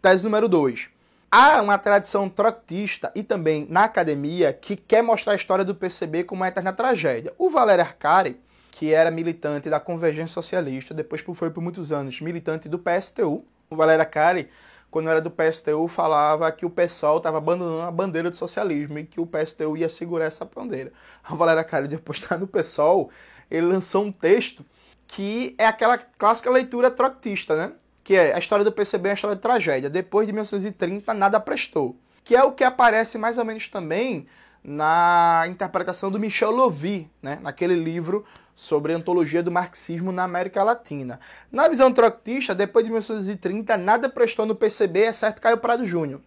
Tese 0.03 0.25
número 0.25 0.49
dois. 0.49 0.89
Há 1.31 1.61
uma 1.61 1.77
tradição 1.77 2.29
trotista 2.29 3.13
e 3.15 3.23
também 3.23 3.67
na 3.69 3.85
academia 3.85 4.53
que 4.53 4.77
quer 4.77 5.03
mostrar 5.03 5.33
a 5.33 5.37
história 5.37 5.65
do 5.65 5.75
PCB 5.75 6.25
como 6.25 6.41
uma 6.41 6.49
eterna 6.49 6.73
tragédia. 6.73 7.33
O 7.37 7.51
Valério 7.51 7.85
Arcari, 7.85 8.41
que 8.71 8.93
era 8.93 9.11
militante 9.11 9.69
da 9.69 9.81
Convergência 9.81 10.35
Socialista, 10.35 10.95
depois 10.95 11.25
foi 11.35 11.51
por 11.51 11.63
muitos 11.63 11.93
anos 11.93 12.21
militante 12.21 12.69
do 12.69 12.79
PSTU, 12.79 13.45
o 13.69 13.77
Valério 13.77 14.03
Arcari 14.03 14.49
quando 14.97 15.11
era 15.11 15.21
do 15.21 15.31
PSTU, 15.31 15.87
falava 15.89 16.51
que 16.51 16.65
o 16.65 16.71
PSOL 16.71 17.19
estava 17.19 17.37
abandonando 17.37 17.83
a 17.83 17.91
bandeira 17.91 18.31
do 18.31 18.37
socialismo 18.39 18.99
e 18.99 19.05
que 19.05 19.21
o 19.21 19.27
PSTU 19.27 19.77
ia 19.77 19.91
segurar 19.91 20.25
essa 20.25 20.43
bandeira. 20.47 20.91
A 21.23 21.35
Valéria 21.35 21.63
Cari, 21.63 21.87
depois 21.87 22.17
de 22.17 22.25
estar 22.25 22.39
no 22.39 22.47
PSOL, 22.47 23.11
ele 23.51 23.67
lançou 23.67 24.05
um 24.05 24.11
texto 24.11 24.65
que 25.07 25.55
é 25.59 25.67
aquela 25.67 25.99
clássica 25.99 26.51
leitura 26.51 26.91
troctista, 26.91 27.55
né? 27.55 27.73
Que 28.03 28.17
é 28.17 28.35
a 28.35 28.39
história 28.39 28.65
do 28.65 28.73
PCB 28.73 29.09
é 29.09 29.11
uma 29.11 29.15
história 29.17 29.37
de 29.37 29.43
tragédia. 29.43 29.91
Depois 29.91 30.27
de 30.27 30.33
1930, 30.33 31.13
nada 31.13 31.39
prestou. 31.39 31.95
Que 32.25 32.35
é 32.35 32.43
o 32.43 32.53
que 32.53 32.65
aparece 32.65 33.19
mais 33.19 33.37
ou 33.37 33.45
menos 33.45 33.69
também 33.69 34.27
na 34.65 35.45
interpretação 35.47 36.11
do 36.11 36.19
Michel 36.19 36.53
Lovy, 36.53 37.11
né? 37.21 37.39
naquele 37.43 37.75
livro 37.75 38.25
sobre 38.57 38.95
a 38.95 38.97
antologia 38.97 39.43
do 39.43 39.53
marxismo 39.53 40.11
na 40.11 40.25
América 40.25 40.65
Latina. 40.65 41.21
Na 41.53 41.69
visão 41.69 41.93
troctista, 41.93 42.55
depois 42.55 42.87
de 42.87 42.91
1930, 42.91 43.77
nada 43.77 44.09
prestou 44.09 44.47
no 44.47 44.57
PCB, 44.57 45.01
exceto 45.01 45.43
Caio 45.43 45.59
Prado 45.59 45.85
Júnior. 45.85 46.23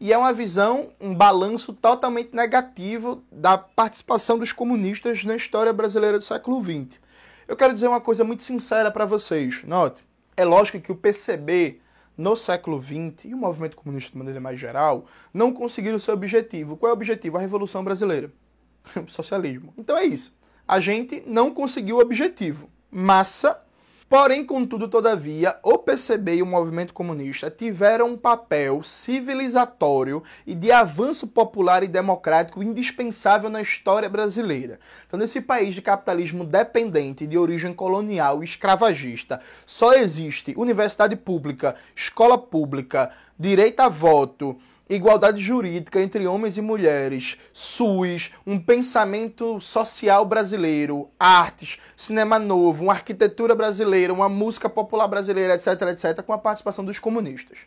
E 0.00 0.12
é 0.12 0.16
uma 0.16 0.32
visão, 0.32 0.90
um 1.00 1.14
balanço 1.14 1.72
totalmente 1.72 2.34
negativo 2.34 3.22
da 3.30 3.58
participação 3.58 4.38
dos 4.38 4.52
comunistas 4.52 5.24
na 5.24 5.34
história 5.34 5.72
brasileira 5.72 6.18
do 6.18 6.24
século 6.24 6.62
XX. 6.62 7.00
Eu 7.48 7.56
quero 7.56 7.74
dizer 7.74 7.88
uma 7.88 8.00
coisa 8.00 8.22
muito 8.22 8.44
sincera 8.44 8.90
para 8.90 9.04
vocês. 9.04 9.64
Note, 9.64 10.02
é 10.36 10.44
lógico 10.44 10.80
que 10.80 10.92
o 10.92 10.96
PCB 10.96 11.80
no 12.16 12.36
século 12.36 12.80
XX 12.80 13.24
e 13.24 13.34
o 13.34 13.38
movimento 13.38 13.76
comunista 13.76 14.12
de 14.12 14.18
maneira 14.18 14.40
mais 14.40 14.58
geral 14.58 15.06
não 15.34 15.52
conseguiram 15.52 15.96
o 15.96 16.00
seu 16.00 16.14
objetivo. 16.14 16.76
Qual 16.76 16.90
é 16.90 16.92
o 16.92 16.96
objetivo? 16.96 17.36
A 17.36 17.40
Revolução 17.40 17.82
Brasileira. 17.82 18.32
o 18.96 19.10
socialismo. 19.10 19.74
Então 19.76 19.96
é 19.96 20.04
isso 20.04 20.32
a 20.66 20.80
gente 20.80 21.22
não 21.26 21.50
conseguiu 21.52 21.96
o 21.96 22.00
objetivo. 22.00 22.68
Massa. 22.90 23.60
Porém, 24.08 24.44
contudo, 24.44 24.88
todavia, 24.88 25.58
o 25.62 25.78
PCB 25.78 26.34
e 26.34 26.42
o 26.42 26.46
movimento 26.46 26.92
comunista 26.92 27.50
tiveram 27.50 28.10
um 28.10 28.16
papel 28.18 28.82
civilizatório 28.82 30.22
e 30.46 30.54
de 30.54 30.70
avanço 30.70 31.26
popular 31.28 31.82
e 31.82 31.88
democrático 31.88 32.62
indispensável 32.62 33.48
na 33.48 33.62
história 33.62 34.10
brasileira. 34.10 34.78
Então, 35.06 35.18
nesse 35.18 35.40
país 35.40 35.74
de 35.74 35.80
capitalismo 35.80 36.44
dependente, 36.44 37.26
de 37.26 37.38
origem 37.38 37.72
colonial 37.72 38.42
e 38.42 38.44
escravagista, 38.44 39.40
só 39.64 39.94
existe 39.94 40.52
universidade 40.58 41.16
pública, 41.16 41.74
escola 41.96 42.36
pública, 42.36 43.12
direito 43.38 43.80
a 43.80 43.88
voto, 43.88 44.58
igualdade 44.88 45.40
jurídica 45.40 46.00
entre 46.00 46.26
homens 46.26 46.58
e 46.58 46.62
mulheres, 46.62 47.38
SUS, 47.52 48.32
um 48.46 48.58
pensamento 48.58 49.60
social 49.60 50.24
brasileiro, 50.24 51.08
artes, 51.18 51.78
cinema 51.96 52.38
novo, 52.38 52.84
uma 52.84 52.92
arquitetura 52.92 53.54
brasileira, 53.54 54.12
uma 54.12 54.28
música 54.28 54.68
popular 54.68 55.08
brasileira, 55.08 55.54
etc, 55.54 55.68
etc, 55.88 56.22
com 56.22 56.32
a 56.32 56.38
participação 56.38 56.84
dos 56.84 56.98
comunistas. 56.98 57.58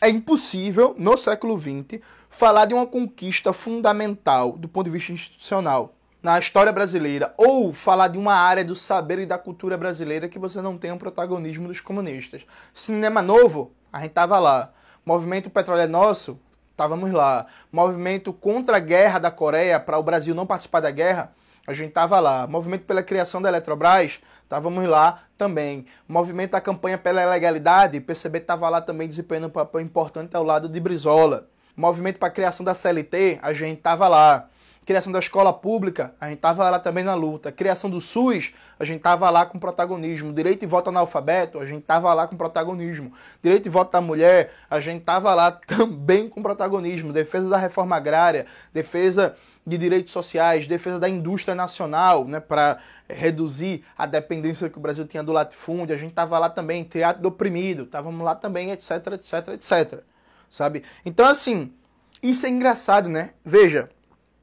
É 0.00 0.08
impossível, 0.08 0.94
no 0.98 1.16
século 1.16 1.58
XX, 1.58 2.00
falar 2.28 2.66
de 2.66 2.74
uma 2.74 2.86
conquista 2.86 3.52
fundamental 3.52 4.52
do 4.52 4.68
ponto 4.68 4.86
de 4.86 4.90
vista 4.90 5.12
institucional 5.12 5.94
na 6.24 6.38
história 6.38 6.72
brasileira, 6.72 7.34
ou 7.36 7.70
falar 7.70 8.08
de 8.08 8.16
uma 8.16 8.32
área 8.32 8.64
do 8.64 8.74
saber 8.74 9.18
e 9.18 9.26
da 9.26 9.36
cultura 9.36 9.76
brasileira 9.76 10.26
que 10.26 10.38
você 10.38 10.62
não 10.62 10.78
tenha 10.78 10.94
o 10.94 10.96
um 10.96 10.98
protagonismo 10.98 11.68
dos 11.68 11.80
comunistas. 11.80 12.46
Cinema 12.72 13.20
novo, 13.20 13.72
a 13.92 14.00
gente 14.00 14.12
tava 14.12 14.38
lá. 14.38 14.72
Movimento 15.04 15.50
Petróleo 15.50 15.82
é 15.82 15.86
Nosso, 15.86 16.40
estávamos 16.74 17.12
lá. 17.12 17.46
Movimento 17.72 18.32
contra 18.32 18.76
a 18.76 18.80
guerra 18.80 19.18
da 19.18 19.30
Coreia, 19.30 19.80
para 19.80 19.98
o 19.98 20.02
Brasil 20.02 20.34
não 20.34 20.44
participar 20.44 20.80
da 20.80 20.90
guerra, 20.90 21.32
a 21.66 21.72
gente 21.72 21.88
estava 21.88 22.20
lá. 22.20 22.46
Movimento 22.46 22.84
pela 22.84 23.02
criação 23.02 23.40
da 23.40 23.48
Eletrobras, 23.48 24.20
estávamos 24.42 24.84
lá 24.86 25.22
também. 25.38 25.86
Movimento 26.06 26.50
da 26.50 26.60
campanha 26.60 26.98
pela 26.98 27.24
legalidade, 27.24 28.00
PCB 28.00 28.38
estava 28.38 28.68
lá 28.68 28.80
também 28.80 29.08
desempenhando 29.08 29.46
um 29.46 29.50
papel 29.50 29.80
importante 29.80 30.36
ao 30.36 30.42
lado 30.42 30.68
de 30.68 30.78
Brizola. 30.80 31.48
Movimento 31.76 32.18
para 32.18 32.28
a 32.28 32.32
criação 32.32 32.64
da 32.64 32.74
CLT, 32.74 33.38
a 33.40 33.52
gente 33.52 33.78
estava 33.78 34.06
lá. 34.08 34.48
Criação 34.84 35.10
da 35.10 35.18
escola 35.18 35.52
pública, 35.52 36.14
a 36.20 36.26
gente 36.28 36.36
estava 36.36 36.68
lá 36.68 36.78
também 36.78 37.02
na 37.02 37.14
luta. 37.14 37.50
Criação 37.50 37.88
do 37.88 38.00
SUS, 38.00 38.52
a 38.78 38.84
gente 38.84 38.98
estava 38.98 39.30
lá 39.30 39.46
com 39.46 39.58
protagonismo. 39.58 40.32
Direito 40.32 40.60
de 40.60 40.66
voto 40.66 40.90
analfabeto, 40.90 41.58
a 41.58 41.64
gente 41.64 41.80
estava 41.80 42.12
lá 42.12 42.26
com 42.26 42.36
protagonismo. 42.36 43.12
Direito 43.42 43.64
de 43.64 43.70
voto 43.70 43.92
da 43.92 44.00
mulher, 44.00 44.52
a 44.68 44.80
gente 44.80 45.00
estava 45.00 45.34
lá 45.34 45.50
também 45.66 46.28
com 46.28 46.42
protagonismo. 46.42 47.12
Defesa 47.12 47.48
da 47.48 47.56
reforma 47.56 47.96
agrária, 47.96 48.46
defesa 48.74 49.34
de 49.66 49.78
direitos 49.78 50.12
sociais, 50.12 50.66
defesa 50.66 50.98
da 51.00 51.08
indústria 51.08 51.54
nacional, 51.54 52.26
né, 52.26 52.38
para 52.38 52.78
reduzir 53.08 53.82
a 53.96 54.04
dependência 54.04 54.68
que 54.68 54.76
o 54.76 54.80
Brasil 54.80 55.06
tinha 55.06 55.22
do 55.22 55.32
latifúndio. 55.32 55.94
A 55.94 55.98
gente 55.98 56.10
estava 56.10 56.38
lá 56.38 56.50
também, 56.50 56.84
teatro 56.84 57.22
do 57.22 57.28
oprimido, 57.28 57.84
estávamos 57.84 58.22
lá 58.22 58.34
também, 58.34 58.70
etc, 58.70 58.90
etc, 59.14 59.48
etc. 59.54 60.00
Sabe? 60.50 60.82
Então, 61.06 61.26
assim, 61.26 61.72
isso 62.22 62.44
é 62.44 62.50
engraçado, 62.50 63.08
né? 63.08 63.30
Veja, 63.44 63.88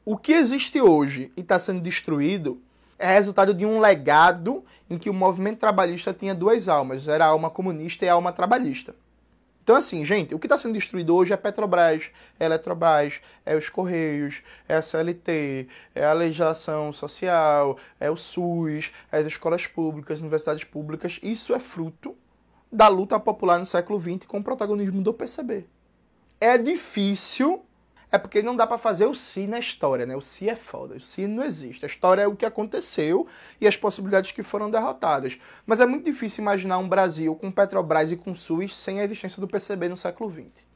o 0.04 0.18
que 0.18 0.34
existe 0.34 0.82
hoje 0.82 1.32
e 1.38 1.42
está 1.42 1.60
sendo 1.60 1.82
destruído 1.82 2.62
é 2.98 3.14
resultado 3.14 3.54
de 3.54 3.66
um 3.66 3.80
legado 3.80 4.64
em 4.90 4.98
que 4.98 5.10
o 5.10 5.14
movimento 5.14 5.60
trabalhista 5.60 6.14
tinha 6.14 6.36
duas 6.36 6.68
almas, 6.68 7.08
era 7.08 7.26
a 7.26 7.30
alma 7.30 7.50
comunista 7.50 8.06
e 8.06 8.10
a 8.10 8.14
alma 8.14 8.32
trabalhista. 8.32 8.96
Então, 9.64 9.76
assim, 9.76 10.04
gente, 10.04 10.34
o 10.34 10.40
que 10.40 10.48
está 10.48 10.58
sendo 10.58 10.74
destruído 10.74 11.16
hoje 11.16 11.34
é 11.34 11.38
Petrobras, 11.38 12.10
é 12.40 12.46
Eletrobras, 12.46 13.22
é 13.46 13.56
os 13.56 13.70
Correios, 13.70 14.42
é 14.68 14.76
a 14.76 14.82
CLT, 14.82 15.68
é 15.94 16.04
a 16.04 16.14
legislação 16.14 16.92
social, 16.92 17.78
é 18.00 18.10
o 18.10 18.16
SUS, 18.16 18.92
é 19.12 19.20
as 19.20 19.26
escolas 19.26 19.68
públicas, 19.68 20.20
universidades 20.20 20.64
públicas. 20.64 21.20
Isso 21.22 21.54
é 21.54 21.60
fruto 21.60 22.16
da 22.72 22.88
luta 22.88 23.20
popular 23.20 23.60
no 23.60 23.66
século 23.66 24.00
XX 24.00 24.26
com 24.28 24.40
o 24.40 24.44
protagonismo 24.44 25.02
do 25.02 25.14
PCB. 25.14 25.66
É 26.40 26.58
difícil 26.58 27.64
é 28.12 28.18
porque 28.18 28.42
não 28.42 28.56
dá 28.56 28.68
para 28.68 28.78
fazer 28.78 29.06
o 29.06 29.16
si 29.16 29.48
na 29.48 29.58
história, 29.58 30.06
né? 30.06 30.16
O 30.16 30.22
si 30.22 30.50
é 30.50 30.56
foda, 30.56 30.96
o 30.96 31.00
si 31.00 31.28
não 31.28 31.44
existe. 31.44 31.86
A 31.86 31.88
história 31.88 32.24
é 32.24 32.28
o 32.28 32.36
que 32.36 32.46
aconteceu 32.46 33.26
e 33.60 33.66
as 33.66 33.78
possibilidades 33.78 34.34
que 34.34 34.44
foram 34.44 34.70
derrotadas. 34.70 35.40
Mas 35.66 35.80
é 35.80 35.86
muito 35.86 36.06
difícil 36.06 36.42
imaginar 36.42 36.78
um 36.78 36.90
Brasil 36.90 37.34
com 37.36 37.50
Petrobras 37.50 38.12
e 38.12 38.18
com 38.18 38.36
SUS 38.36 38.76
sem 38.76 39.00
a 39.00 39.06
existência 39.06 39.40
do 39.40 39.48
PCB 39.48 39.88
no 39.88 39.96
século 39.96 40.30
XX. 40.30 40.72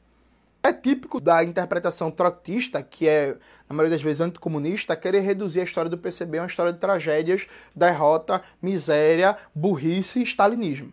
É 0.62 0.72
típico 0.72 1.20
da 1.20 1.44
interpretação 1.44 2.10
trotista, 2.10 2.82
que 2.82 3.06
é, 3.06 3.36
na 3.68 3.76
maioria 3.76 3.96
das 3.96 4.02
vezes, 4.02 4.20
anticomunista, 4.20 4.96
querer 4.96 5.20
reduzir 5.20 5.60
a 5.60 5.64
história 5.64 5.90
do 5.90 5.98
PCB 5.98 6.38
a 6.38 6.42
uma 6.42 6.48
história 6.48 6.72
de 6.72 6.80
tragédias, 6.80 7.46
derrota, 7.74 8.40
miséria, 8.60 9.36
burrice 9.54 10.20
e 10.20 10.22
stalinismo. 10.24 10.92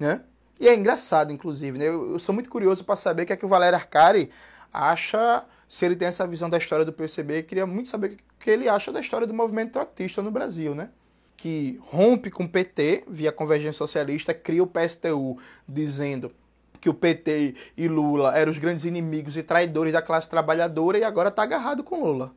Né? 0.00 0.22
E 0.58 0.66
é 0.66 0.74
engraçado, 0.74 1.30
inclusive. 1.30 1.78
Né? 1.78 1.86
Eu, 1.86 2.14
eu 2.14 2.18
sou 2.18 2.34
muito 2.34 2.50
curioso 2.50 2.84
para 2.84 2.96
saber 2.96 3.22
o 3.22 3.26
que 3.26 3.32
é 3.32 3.36
que 3.36 3.44
o 3.44 3.48
Valério 3.48 3.76
Arcari 3.76 4.30
acha, 4.72 5.44
se 5.68 5.84
ele 5.84 5.96
tem 5.96 6.08
essa 6.08 6.26
visão 6.26 6.48
da 6.48 6.58
história 6.58 6.84
do 6.84 6.92
PCB, 6.92 7.42
queria 7.42 7.66
muito 7.66 7.88
saber 7.88 8.12
o 8.12 8.38
que 8.38 8.50
ele 8.50 8.68
acha 8.68 8.90
da 8.90 9.00
história 9.00 9.26
do 9.26 9.34
movimento 9.34 9.72
trotista 9.72 10.22
no 10.22 10.30
Brasil, 10.30 10.74
né? 10.74 10.90
Que 11.36 11.78
rompe 11.82 12.30
com 12.30 12.44
o 12.44 12.48
PT 12.48 13.04
via 13.08 13.32
convergência 13.32 13.74
socialista, 13.74 14.32
cria 14.32 14.62
o 14.62 14.66
PSTU 14.66 15.38
dizendo 15.68 16.32
que 16.80 16.88
o 16.88 16.94
PT 16.94 17.54
e 17.76 17.86
Lula 17.86 18.36
eram 18.36 18.50
os 18.50 18.58
grandes 18.58 18.84
inimigos 18.84 19.36
e 19.36 19.42
traidores 19.42 19.92
da 19.92 20.02
classe 20.02 20.28
trabalhadora 20.28 20.98
e 20.98 21.04
agora 21.04 21.28
está 21.28 21.42
agarrado 21.42 21.84
com 21.84 22.02
Lula. 22.02 22.34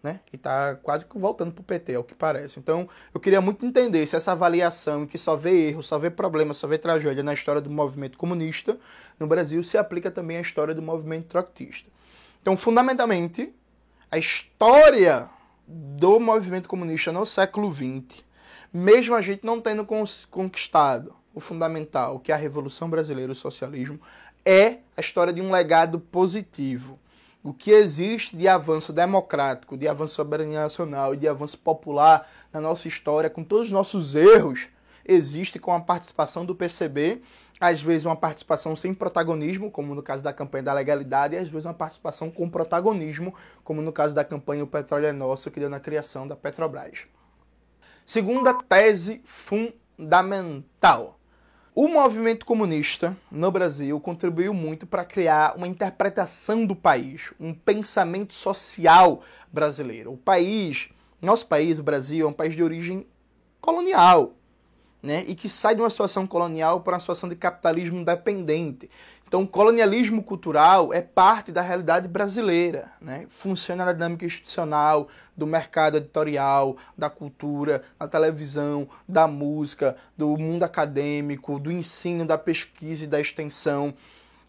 Né? 0.00 0.20
E 0.32 0.36
está 0.36 0.76
quase 0.76 1.04
que 1.04 1.18
voltando 1.18 1.50
para 1.50 1.60
o 1.60 1.64
PT, 1.64 1.92
é 1.92 1.98
o 1.98 2.04
que 2.04 2.14
parece. 2.14 2.60
Então, 2.60 2.88
eu 3.12 3.18
queria 3.18 3.40
muito 3.40 3.66
entender 3.66 4.06
se 4.06 4.14
essa 4.14 4.30
avaliação 4.30 5.04
que 5.06 5.18
só 5.18 5.34
vê 5.34 5.68
erro, 5.68 5.82
só 5.82 5.98
vê 5.98 6.08
problema, 6.08 6.54
só 6.54 6.68
vê 6.68 6.78
tragédia 6.78 7.22
na 7.22 7.34
história 7.34 7.60
do 7.60 7.68
movimento 7.68 8.16
comunista 8.16 8.78
no 9.18 9.26
Brasil 9.26 9.62
se 9.62 9.76
aplica 9.76 10.10
também 10.10 10.36
à 10.36 10.40
história 10.40 10.74
do 10.74 10.82
movimento 10.82 11.26
trotskista. 11.26 11.90
Então, 12.40 12.56
fundamentalmente, 12.56 13.52
a 14.10 14.16
história 14.16 15.28
do 15.66 16.20
movimento 16.20 16.68
comunista 16.68 17.12
no 17.12 17.26
século 17.26 17.72
XX, 17.72 18.22
mesmo 18.72 19.14
a 19.14 19.20
gente 19.20 19.44
não 19.44 19.60
tendo 19.60 19.84
conquistado 20.30 21.14
o 21.34 21.40
fundamental, 21.40 22.20
que 22.20 22.32
é 22.32 22.34
a 22.34 22.38
Revolução 22.38 22.88
Brasileira, 22.88 23.32
o 23.32 23.34
socialismo, 23.34 24.00
é 24.44 24.78
a 24.96 25.00
história 25.00 25.32
de 25.32 25.40
um 25.40 25.50
legado 25.50 26.00
positivo 26.00 26.98
o 27.42 27.52
que 27.52 27.70
existe 27.70 28.36
de 28.36 28.48
avanço 28.48 28.92
democrático, 28.92 29.76
de 29.76 29.86
avanço 29.86 30.14
soberania 30.14 30.62
nacional 30.62 31.14
e 31.14 31.16
de 31.16 31.28
avanço 31.28 31.58
popular 31.58 32.28
na 32.52 32.60
nossa 32.60 32.88
história, 32.88 33.30
com 33.30 33.44
todos 33.44 33.66
os 33.66 33.72
nossos 33.72 34.14
erros, 34.14 34.68
existe 35.04 35.58
com 35.58 35.72
a 35.72 35.80
participação 35.80 36.44
do 36.44 36.54
PCB, 36.54 37.22
às 37.60 37.80
vezes 37.80 38.04
uma 38.04 38.16
participação 38.16 38.76
sem 38.76 38.94
protagonismo, 38.94 39.70
como 39.70 39.94
no 39.94 40.02
caso 40.02 40.22
da 40.22 40.32
campanha 40.32 40.64
da 40.64 40.72
legalidade, 40.72 41.34
e 41.34 41.38
às 41.38 41.48
vezes 41.48 41.64
uma 41.64 41.74
participação 41.74 42.30
com 42.30 42.48
protagonismo, 42.48 43.34
como 43.64 43.82
no 43.82 43.92
caso 43.92 44.14
da 44.14 44.24
campanha 44.24 44.62
O 44.64 44.66
Petróleo 44.66 45.06
é 45.06 45.12
Nosso, 45.12 45.50
que 45.50 45.58
deu 45.58 45.70
na 45.70 45.80
criação 45.80 46.28
da 46.28 46.36
Petrobras. 46.36 47.06
Segunda 48.04 48.54
tese 48.54 49.20
fundamental. 49.24 51.17
O 51.80 51.86
movimento 51.86 52.44
comunista 52.44 53.16
no 53.30 53.52
Brasil 53.52 54.00
contribuiu 54.00 54.52
muito 54.52 54.84
para 54.84 55.04
criar 55.04 55.54
uma 55.56 55.68
interpretação 55.68 56.66
do 56.66 56.74
país, 56.74 57.32
um 57.38 57.54
pensamento 57.54 58.34
social 58.34 59.22
brasileiro. 59.52 60.12
O 60.12 60.16
país, 60.16 60.88
nosso 61.22 61.46
país, 61.46 61.78
o 61.78 61.84
Brasil, 61.84 62.26
é 62.26 62.28
um 62.28 62.32
país 62.32 62.56
de 62.56 62.64
origem 62.64 63.06
colonial, 63.60 64.32
né? 65.00 65.22
E 65.28 65.36
que 65.36 65.48
sai 65.48 65.76
de 65.76 65.80
uma 65.80 65.88
situação 65.88 66.26
colonial 66.26 66.80
para 66.80 66.94
uma 66.94 66.98
situação 66.98 67.28
de 67.28 67.36
capitalismo 67.36 68.04
dependente. 68.04 68.90
Então, 69.28 69.42
o 69.42 69.46
colonialismo 69.46 70.22
cultural 70.22 70.90
é 70.90 71.02
parte 71.02 71.52
da 71.52 71.60
realidade 71.60 72.08
brasileira, 72.08 72.90
né? 72.98 73.26
funciona 73.28 73.84
na 73.84 73.92
dinâmica 73.92 74.24
institucional 74.24 75.06
do 75.36 75.46
mercado 75.46 75.98
editorial, 75.98 76.78
da 76.96 77.10
cultura, 77.10 77.82
da 77.98 78.08
televisão, 78.08 78.88
da 79.06 79.28
música, 79.28 79.96
do 80.16 80.34
mundo 80.38 80.62
acadêmico, 80.62 81.60
do 81.60 81.70
ensino, 81.70 82.24
da 82.24 82.38
pesquisa 82.38 83.04
e 83.04 83.06
da 83.06 83.20
extensão. 83.20 83.92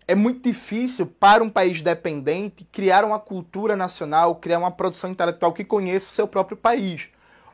É 0.07 0.15
muito 0.15 0.43
difícil 0.43 1.05
para 1.05 1.43
um 1.43 1.50
país 1.50 1.81
dependente 1.81 2.63
criar 2.71 3.03
uma 3.03 3.19
cultura 3.19 3.75
nacional, 3.75 4.38
criar 4.38 4.59
uma 4.59 4.71
produção 4.71 5.12
intelectual 5.12 5.51
que 5.51 5.65
conheça 5.65 6.07
o 6.07 6.13
seu 6.13 6.25
próprio 6.25 6.55
país. 6.55 7.09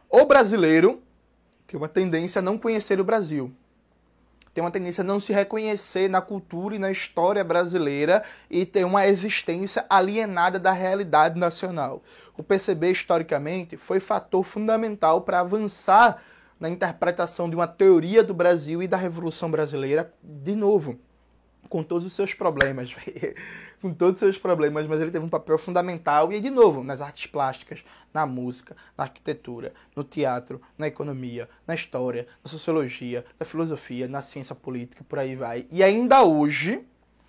O 0.08 0.26
brasileiro 0.26 1.02
tem 1.66 1.76
uma 1.76 1.90
tendência 1.90 2.38
a 2.38 2.44
não 2.44 2.56
conhecer 2.56 3.00
o 3.00 3.04
Brasil 3.04 3.52
tem 4.56 4.64
uma 4.64 4.72
tendência 4.72 5.02
a 5.02 5.04
não 5.04 5.20
se 5.20 5.34
reconhecer 5.34 6.10
na 6.10 6.22
cultura 6.22 6.78
e 6.78 6.80
na 6.80 6.90
história 6.90 7.44
brasileira 7.44 8.24
e 8.50 8.66
ter 8.66 8.86
uma 8.86 9.06
existência 9.06 9.86
alienada 9.90 10.58
da 10.58 10.72
realidade 10.72 11.38
nacional. 11.38 12.02
O 12.38 12.42
PCB, 12.42 12.90
historicamente, 12.90 13.76
foi 13.76 14.00
fator 14.00 14.46
fundamental 14.46 15.24
para 15.24 15.42
avançar 15.42 16.22
na 16.58 16.70
interpretação 16.70 17.50
de 17.50 17.56
uma 17.58 17.68
teoria 17.68 18.24
do 18.24 18.34
Brasil 18.34 18.82
e 18.82 18.88
da 18.88 18.96
Revolução 18.96 19.52
Brasileira, 19.52 20.14
de 20.24 20.56
novo, 20.56 20.98
com 21.76 21.84
todos 21.84 22.08
os 22.08 22.14
seus 22.14 22.34
problemas, 22.34 22.96
com 23.82 23.94
todos 23.94 24.14
os 24.14 24.20
seus 24.20 24.38
problemas, 24.38 24.88
mas 24.88 25.02
ele 25.02 25.12
teve 25.12 25.26
um 25.26 25.30
papel 25.30 25.58
fundamental 25.58 26.32
e 26.32 26.40
de 26.40 26.50
novo 26.50 26.86
nas 26.86 27.02
artes 27.02 27.28
plásticas, 27.28 27.84
na 28.14 28.26
música, 28.26 28.78
na 28.98 29.04
arquitetura, 29.04 29.74
no 29.94 30.02
teatro, 30.02 30.62
na 30.78 30.88
economia, 30.88 31.50
na 31.68 31.76
história, 31.76 32.28
na 32.42 32.50
sociologia, 32.50 33.26
na 33.38 33.46
filosofia, 33.46 34.08
na 34.08 34.22
ciência 34.22 34.56
política, 34.56 35.04
por 35.04 35.20
aí 35.20 35.36
vai. 35.36 35.68
E 35.70 35.84
ainda 35.84 36.24
hoje, 36.24 36.82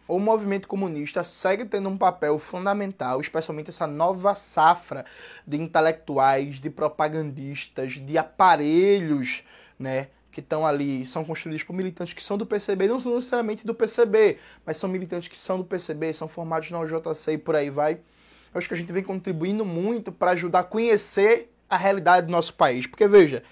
o 0.06 0.20
movimento 0.20 0.68
comunista 0.68 1.24
segue 1.24 1.64
tendo 1.64 1.88
um 1.88 1.98
papel 1.98 2.38
fundamental, 2.38 3.20
especialmente 3.20 3.70
essa 3.70 3.88
nova 3.88 4.36
safra 4.36 5.04
de 5.44 5.60
intelectuais, 5.60 6.60
de 6.60 6.70
propagandistas, 6.70 7.94
de 7.94 8.16
aparelhos, 8.16 9.42
né, 9.76 10.06
que 10.36 10.40
estão 10.40 10.66
ali 10.66 11.06
são 11.06 11.24
construídos 11.24 11.64
por 11.64 11.72
militantes 11.72 12.12
que 12.12 12.22
são 12.22 12.36
do 12.36 12.44
PCB, 12.44 12.88
não 12.88 13.00
são 13.00 13.14
necessariamente 13.14 13.66
do 13.66 13.74
PCB, 13.74 14.36
mas 14.66 14.76
são 14.76 14.86
militantes 14.86 15.28
que 15.28 15.38
são 15.38 15.56
do 15.56 15.64
PCB, 15.64 16.12
são 16.12 16.28
formados 16.28 16.70
na 16.70 16.78
OJC 16.78 17.32
e 17.32 17.38
por 17.38 17.56
aí 17.56 17.70
vai. 17.70 17.94
Eu 17.94 18.58
acho 18.58 18.68
que 18.68 18.74
a 18.74 18.76
gente 18.76 18.92
vem 18.92 19.02
contribuindo 19.02 19.64
muito 19.64 20.12
para 20.12 20.32
ajudar 20.32 20.58
a 20.58 20.64
conhecer 20.64 21.50
a 21.70 21.78
realidade 21.78 22.26
do 22.26 22.32
nosso 22.32 22.52
país. 22.52 22.86
Porque, 22.86 23.08
veja, 23.08 23.42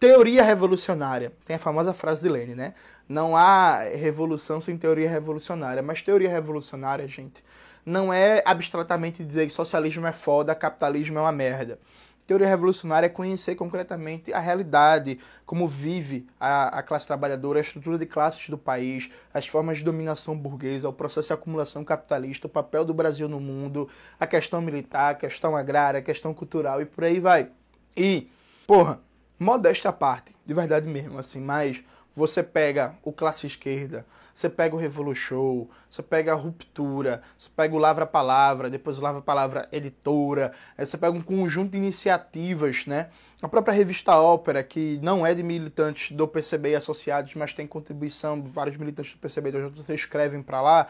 teoria 0.00 0.42
revolucionária, 0.42 1.32
tem 1.46 1.54
a 1.54 1.58
famosa 1.58 1.92
frase 1.94 2.22
de 2.22 2.28
Lenin, 2.28 2.56
né? 2.56 2.74
Não 3.08 3.36
há 3.36 3.84
revolução 3.84 4.60
sem 4.60 4.76
teoria 4.76 5.08
revolucionária, 5.08 5.84
mas 5.84 6.02
teoria 6.02 6.28
revolucionária, 6.28 7.06
gente, 7.06 7.44
não 7.86 8.12
é 8.12 8.42
abstratamente 8.44 9.22
dizer 9.22 9.46
que 9.46 9.52
socialismo 9.52 10.04
é 10.04 10.12
foda, 10.12 10.52
capitalismo 10.52 11.16
é 11.16 11.20
uma 11.20 11.30
merda. 11.30 11.78
Teoria 12.26 12.46
revolucionária 12.46 13.06
é 13.06 13.10
conhecer 13.10 13.54
concretamente 13.54 14.32
a 14.32 14.38
realidade, 14.38 15.18
como 15.44 15.66
vive 15.66 16.26
a, 16.40 16.78
a, 16.78 16.82
classe 16.82 17.06
trabalhadora, 17.06 17.58
a 17.58 17.62
estrutura 17.62 17.98
de 17.98 18.06
classes 18.06 18.48
do 18.48 18.56
país, 18.56 19.10
as 19.32 19.46
formas 19.46 19.78
de 19.78 19.84
dominação 19.84 20.34
burguesa, 20.36 20.88
o 20.88 20.92
processo 20.92 21.28
de 21.28 21.34
acumulação 21.34 21.84
capitalista, 21.84 22.46
o 22.46 22.50
papel 22.50 22.82
do 22.82 22.94
Brasil 22.94 23.28
no 23.28 23.38
mundo, 23.38 23.90
a 24.18 24.26
questão 24.26 24.62
militar, 24.62 25.12
a 25.12 25.14
questão 25.14 25.54
agrária, 25.54 26.00
a 26.00 26.02
questão 26.02 26.32
cultural 26.32 26.80
e 26.80 26.86
por 26.86 27.04
aí 27.04 27.20
vai. 27.20 27.50
E, 27.94 28.30
porra, 28.66 29.00
modesta 29.38 29.92
parte, 29.92 30.34
de 30.46 30.54
verdade 30.54 30.88
mesmo, 30.88 31.18
assim, 31.18 31.42
mas 31.42 31.84
você 32.16 32.42
pega 32.42 32.94
o 33.02 33.12
classe 33.12 33.46
esquerda, 33.46 34.06
você 34.34 34.50
pega 34.50 34.74
o 34.74 34.78
Revolution, 34.78 35.68
você 35.88 36.02
pega 36.02 36.32
a 36.32 36.34
Ruptura, 36.34 37.22
você 37.38 37.48
pega 37.54 37.72
o 37.72 37.78
Lavra 37.78 38.04
Palavra, 38.04 38.68
depois 38.68 38.98
o 38.98 39.02
Lavra 39.02 39.22
Palavra 39.22 39.68
Editora, 39.70 40.52
aí 40.76 40.84
você 40.84 40.98
pega 40.98 41.16
um 41.16 41.22
conjunto 41.22 41.70
de 41.70 41.78
iniciativas, 41.78 42.84
né? 42.84 43.10
A 43.40 43.48
própria 43.48 43.72
revista 43.72 44.16
Ópera, 44.16 44.64
que 44.64 44.98
não 45.02 45.24
é 45.24 45.32
de 45.34 45.44
militantes 45.44 46.10
do 46.10 46.26
PCB 46.26 46.70
e 46.70 46.74
associados, 46.74 47.32
mas 47.36 47.52
tem 47.52 47.64
contribuição, 47.64 48.42
vários 48.42 48.76
militantes 48.76 49.12
do 49.12 49.18
PCB, 49.20 49.50
então 49.50 49.68
vocês 49.68 50.00
escrevem 50.00 50.42
para 50.42 50.60
lá. 50.60 50.88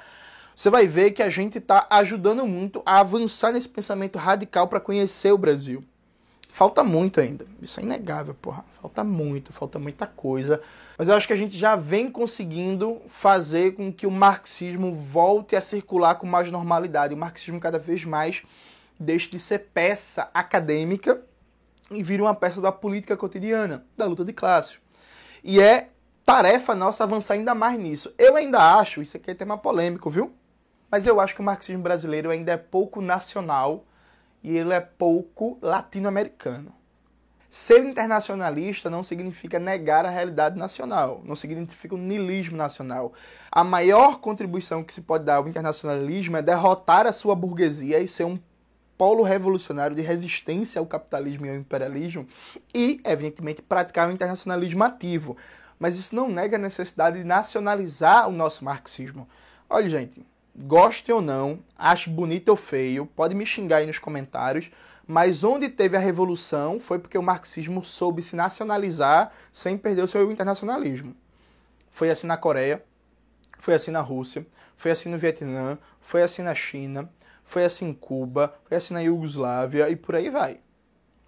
Você 0.56 0.70
vai 0.70 0.86
ver 0.86 1.10
que 1.10 1.22
a 1.22 1.28
gente 1.28 1.58
está 1.58 1.86
ajudando 1.90 2.46
muito 2.46 2.82
a 2.86 3.00
avançar 3.00 3.52
nesse 3.52 3.68
pensamento 3.68 4.18
radical 4.18 4.68
para 4.68 4.80
conhecer 4.80 5.32
o 5.32 5.38
Brasil. 5.38 5.84
Falta 6.48 6.84
muito 6.84 7.20
ainda. 7.20 7.44
Isso 7.60 7.80
é 7.80 7.82
inegável, 7.82 8.32
porra. 8.34 8.64
Falta 8.80 9.02
muito, 9.02 9.52
falta 9.52 9.76
muita 9.78 10.06
coisa. 10.06 10.62
Mas 10.96 11.08
eu 11.08 11.14
acho 11.14 11.26
que 11.26 11.32
a 11.32 11.36
gente 11.36 11.56
já 11.56 11.74
vem 11.74 12.10
conseguindo 12.10 13.02
fazer 13.08 13.74
com 13.74 13.92
que 13.92 14.06
o 14.06 14.10
marxismo 14.10 14.94
volte 14.94 15.56
a 15.56 15.60
circular 15.60 16.14
com 16.14 16.26
mais 16.26 16.50
normalidade. 16.50 17.14
O 17.14 17.16
marxismo 17.16 17.58
cada 17.58 17.78
vez 17.78 18.04
mais 18.04 18.42
deixe 18.98 19.28
de 19.28 19.38
ser 19.38 19.70
peça 19.74 20.30
acadêmica 20.32 21.20
e 21.90 22.02
vira 22.02 22.22
uma 22.22 22.34
peça 22.34 22.60
da 22.60 22.70
política 22.70 23.16
cotidiana, 23.16 23.84
da 23.96 24.06
luta 24.06 24.24
de 24.24 24.32
classes. 24.32 24.80
E 25.42 25.60
é 25.60 25.90
tarefa 26.24 26.74
nossa 26.74 27.04
avançar 27.04 27.34
ainda 27.34 27.54
mais 27.54 27.78
nisso. 27.78 28.14
Eu 28.16 28.36
ainda 28.36 28.78
acho, 28.78 29.02
isso 29.02 29.16
aqui 29.16 29.30
é 29.30 29.34
tema 29.34 29.58
polêmico, 29.58 30.08
viu? 30.08 30.32
Mas 30.90 31.06
eu 31.06 31.20
acho 31.20 31.34
que 31.34 31.40
o 31.40 31.44
marxismo 31.44 31.82
brasileiro 31.82 32.30
ainda 32.30 32.52
é 32.52 32.56
pouco 32.56 33.00
nacional 33.00 33.84
e 34.42 34.56
ele 34.56 34.72
é 34.72 34.80
pouco 34.80 35.58
latino-americano. 35.60 36.72
Ser 37.56 37.84
internacionalista 37.84 38.90
não 38.90 39.04
significa 39.04 39.60
negar 39.60 40.04
a 40.04 40.10
realidade 40.10 40.58
nacional, 40.58 41.22
não 41.24 41.36
significa 41.36 41.94
um 41.94 41.98
niilismo 41.98 42.56
nacional. 42.56 43.12
A 43.48 43.62
maior 43.62 44.18
contribuição 44.18 44.82
que 44.82 44.92
se 44.92 45.02
pode 45.02 45.22
dar 45.22 45.36
ao 45.36 45.46
internacionalismo 45.46 46.36
é 46.36 46.42
derrotar 46.42 47.06
a 47.06 47.12
sua 47.12 47.36
burguesia 47.36 48.00
e 48.00 48.08
ser 48.08 48.24
um 48.24 48.40
polo 48.98 49.22
revolucionário 49.22 49.94
de 49.94 50.02
resistência 50.02 50.80
ao 50.80 50.86
capitalismo 50.86 51.46
e 51.46 51.50
ao 51.50 51.54
imperialismo 51.54 52.26
e, 52.74 53.00
evidentemente, 53.04 53.62
praticar 53.62 54.08
o 54.08 54.12
internacionalismo 54.12 54.82
ativo. 54.82 55.36
Mas 55.78 55.94
isso 55.94 56.16
não 56.16 56.28
nega 56.28 56.56
a 56.56 56.60
necessidade 56.60 57.18
de 57.18 57.24
nacionalizar 57.24 58.28
o 58.28 58.32
nosso 58.32 58.64
marxismo. 58.64 59.28
Olha, 59.70 59.88
gente, 59.88 60.26
goste 60.56 61.12
ou 61.12 61.22
não, 61.22 61.60
ache 61.78 62.10
bonito 62.10 62.48
ou 62.48 62.56
feio, 62.56 63.06
pode 63.06 63.32
me 63.32 63.46
xingar 63.46 63.76
aí 63.76 63.86
nos 63.86 64.00
comentários, 64.00 64.72
mas 65.06 65.44
onde 65.44 65.68
teve 65.68 65.96
a 65.96 66.00
revolução 66.00 66.80
foi 66.80 66.98
porque 66.98 67.18
o 67.18 67.22
marxismo 67.22 67.84
soube 67.84 68.22
se 68.22 68.36
nacionalizar 68.36 69.32
sem 69.52 69.76
perder 69.76 70.02
o 70.02 70.08
seu 70.08 70.30
internacionalismo. 70.30 71.14
Foi 71.90 72.10
assim 72.10 72.26
na 72.26 72.36
Coreia, 72.36 72.84
foi 73.58 73.74
assim 73.74 73.90
na 73.90 74.00
Rússia, 74.00 74.46
foi 74.76 74.90
assim 74.90 75.08
no 75.08 75.18
Vietnã, 75.18 75.78
foi 76.00 76.22
assim 76.22 76.42
na 76.42 76.54
China, 76.54 77.10
foi 77.44 77.64
assim 77.64 77.88
em 77.88 77.94
Cuba, 77.94 78.54
foi 78.64 78.76
assim 78.76 78.94
na 78.94 79.00
Iugoslávia 79.00 79.88
e 79.90 79.96
por 79.96 80.16
aí 80.16 80.30
vai. 80.30 80.60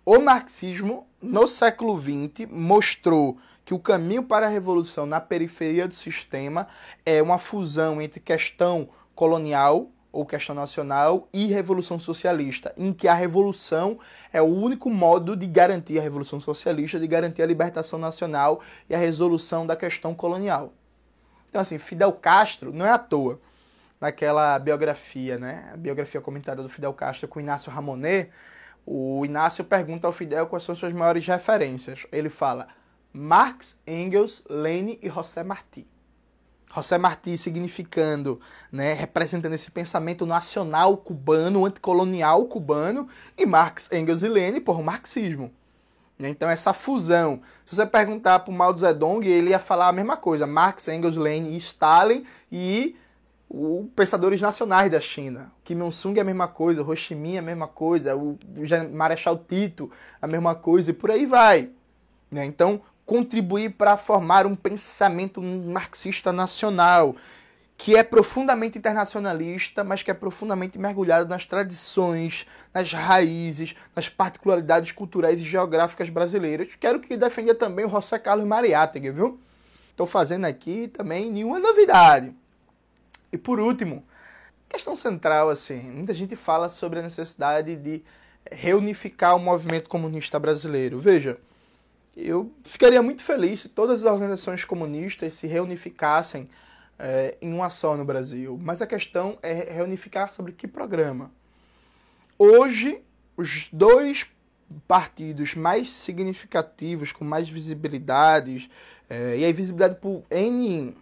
O 0.05 0.19
marxismo, 0.19 1.07
no 1.21 1.47
século 1.47 1.99
XX, 1.99 2.49
mostrou 2.51 3.39
que 3.65 3.75
o 3.75 3.79
caminho 3.79 4.23
para 4.23 4.47
a 4.47 4.51
revolução 4.51 5.05
na 5.05 5.21
periferia 5.21 5.89
do 5.89 5.95
sistema 5.95 6.69
é 7.05 7.21
uma 7.21 7.39
fusão 7.39 8.01
entre 8.01 8.21
questão 8.21 8.89
colonial 9.15 9.91
ou 10.17 10.25
questão 10.25 10.55
nacional 10.55 11.29
e 11.31 11.47
revolução 11.47 11.99
socialista, 11.99 12.73
em 12.75 12.91
que 12.91 13.07
a 13.07 13.13
revolução 13.13 13.99
é 14.33 14.41
o 14.41 14.47
único 14.47 14.89
modo 14.89 15.37
de 15.37 15.47
garantir 15.47 15.99
a 15.99 16.03
revolução 16.03 16.41
socialista, 16.41 16.99
de 16.99 17.07
garantir 17.07 17.43
a 17.43 17.47
libertação 17.47 17.99
nacional 17.99 18.63
e 18.89 18.95
a 18.95 18.99
resolução 18.99 19.67
da 19.67 19.77
questão 19.77 20.15
colonial. 20.15 20.73
Então, 21.51 21.61
assim, 21.61 21.77
Fidel 21.77 22.13
Castro 22.13 22.73
não 22.73 22.87
é 22.87 22.91
à 22.91 22.99
toa. 22.99 23.39
Naquela 24.01 24.59
biografia, 24.59 25.39
né? 25.39 25.71
A 25.73 25.77
biografia 25.77 26.21
comentada 26.21 26.63
do 26.63 26.69
Fidel 26.69 26.93
Castro 26.93 27.29
com 27.29 27.41
Inácio 27.41 27.73
Ramonet, 27.73 28.31
o 28.85 29.25
Inácio 29.25 29.65
pergunta 29.65 30.07
ao 30.07 30.13
Fidel 30.13 30.47
quais 30.47 30.65
são 30.65 30.75
suas 30.75 30.93
maiores 30.93 31.27
referências. 31.27 32.07
Ele 32.13 32.29
fala 32.29 32.69
Marx, 33.13 33.79
Engels, 33.87 34.43
Lenin 34.49 34.99
e 35.03 35.09
José 35.09 35.43
Martí. 35.43 35.87
José 36.75 36.99
Martí 36.99 37.39
significando, 37.39 38.41
né, 38.71 38.93
representando 38.93 39.55
esse 39.55 39.71
pensamento 39.71 40.27
nacional 40.27 40.97
cubano, 40.97 41.65
anticolonial 41.65 42.45
cubano, 42.47 43.09
e 43.37 43.47
Marx, 43.47 43.91
Engels 43.93 44.23
e 44.23 44.29
Lenin 44.29 44.61
por 44.61 44.83
marxismo. 44.83 45.53
Né, 46.19 46.29
então 46.29 46.49
essa 46.49 46.73
fusão, 46.73 47.41
se 47.65 47.77
você 47.77 47.87
perguntar 47.87 48.41
para 48.41 48.51
o 48.51 48.55
Mao 48.55 48.77
Zedong, 48.77 49.27
ele 49.27 49.51
ia 49.51 49.59
falar 49.59 49.89
a 49.89 49.93
mesma 49.93 50.17
coisa, 50.17 50.47
Marx, 50.47 50.89
Engels, 50.89 51.17
Lenin 51.17 51.55
e 51.55 51.57
Stalin 51.59 52.25
e 52.51 52.97
os 53.49 53.87
pensadores 53.95 54.41
nacionais 54.41 54.91
da 54.91 55.01
China. 55.01 55.53
Kim 55.65 55.79
Il-sung 55.85 56.19
é 56.19 56.21
a 56.21 56.25
mesma 56.25 56.49
coisa, 56.49 56.83
Ho 56.83 56.97
Chi 56.97 57.15
Minh 57.15 57.37
é 57.37 57.39
a 57.39 57.43
mesma 57.43 57.69
coisa, 57.69 58.17
o 58.17 58.37
Marechal 58.93 59.39
Tito 59.39 59.91
a 60.21 60.27
mesma 60.27 60.55
coisa 60.55 60.91
e 60.91 60.95
por 60.95 61.11
aí 61.11 61.27
vai. 61.27 61.71
Né? 62.31 62.45
Então 62.45 62.81
contribuir 63.07 63.71
para 63.71 63.97
formar 63.97 64.45
um 64.45 64.57
pensamento 64.57 65.41
marxista 65.41 66.33
nacional, 66.33 67.15
que 67.79 67.95
é 67.95 68.03
profundamente 68.03 68.79
internacionalista, 68.79 69.85
mas 69.85 70.03
que 70.03 70.11
é 70.11 70.15
profundamente 70.15 70.79
mergulhado 70.79 71.29
nas 71.29 71.45
tradições, 71.45 72.47
nas 72.75 72.93
raízes, 72.93 73.77
nas 73.95 74.09
particularidades 74.09 74.91
culturais 74.93 75.41
e 75.41 75.45
geográficas 75.45 76.11
brasileiras. 76.11 76.75
Quero 76.81 76.99
que 76.99 77.17
defenda 77.17 77.55
também 77.55 77.85
o 77.85 77.91
José 77.91 78.19
Carlos 78.19 78.47
Mariátegui, 78.47 79.11
viu? 79.11 79.39
Estou 79.91 80.07
fazendo 80.07 80.47
aqui 80.47 80.89
também 80.89 81.31
nenhuma 81.31 81.61
novidade. 81.61 82.35
E 83.31 83.39
por 83.39 83.61
último, 83.61 84.03
questão 84.69 84.97
central, 84.97 85.49
assim, 85.49 85.81
muita 85.93 86.13
gente 86.13 86.35
fala 86.35 86.69
sobre 86.69 86.99
a 86.99 87.03
necessidade 87.03 87.77
de 87.77 88.03
reunificar 88.51 89.37
o 89.37 89.39
movimento 89.39 89.89
comunista 89.89 90.39
brasileiro. 90.39 90.99
Veja, 90.99 91.39
eu 92.17 92.51
ficaria 92.65 93.03
muito 93.03 93.23
feliz 93.23 93.61
se 93.61 93.69
todas 93.69 94.05
as 94.05 94.13
organizações 94.13 94.65
comunistas 94.65 95.35
se 95.35 95.47
reunificassem 95.47 96.49
é, 96.99 97.37
em 97.43 97.53
uma 97.53 97.69
só 97.69 97.97
no 97.97 98.05
Brasil. 98.05 98.59
Mas 98.63 98.81
a 98.81 98.87
questão 98.87 99.39
é 99.43 99.73
reunificar 99.75 100.33
sobre 100.33 100.53
que 100.53 100.67
programa? 100.67 101.31
Hoje, 102.39 103.03
os 103.37 103.69
dois 103.71 104.27
partidos 104.89 105.55
mais 105.55 105.91
significativos, 105.91 107.13
com 107.13 107.25
mais 107.25 107.49
visibilidades, 107.49 108.69
é, 109.09 109.39
e 109.39 109.45
aí 109.45 109.53
visibilidade 109.53 109.97
por 110.01 110.25
N, 110.31 110.97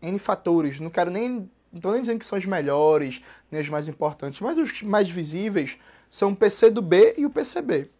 N 0.00 0.18
fatores, 0.18 0.78
não 0.78 0.90
quero 0.90 1.10
nem. 1.10 1.50
Não 1.72 1.78
estou 1.78 1.92
nem 1.92 2.00
dizendo 2.00 2.20
que 2.20 2.24
são 2.24 2.38
os 2.38 2.46
melhores, 2.46 3.20
nem 3.50 3.60
os 3.60 3.68
mais 3.68 3.86
importantes, 3.86 4.40
mas 4.40 4.56
os 4.56 4.80
mais 4.82 5.10
visíveis 5.10 5.76
são 6.08 6.30
o 6.30 6.36
PCdoB 6.36 7.14
e 7.18 7.26
o 7.26 7.30
PCB, 7.30 7.90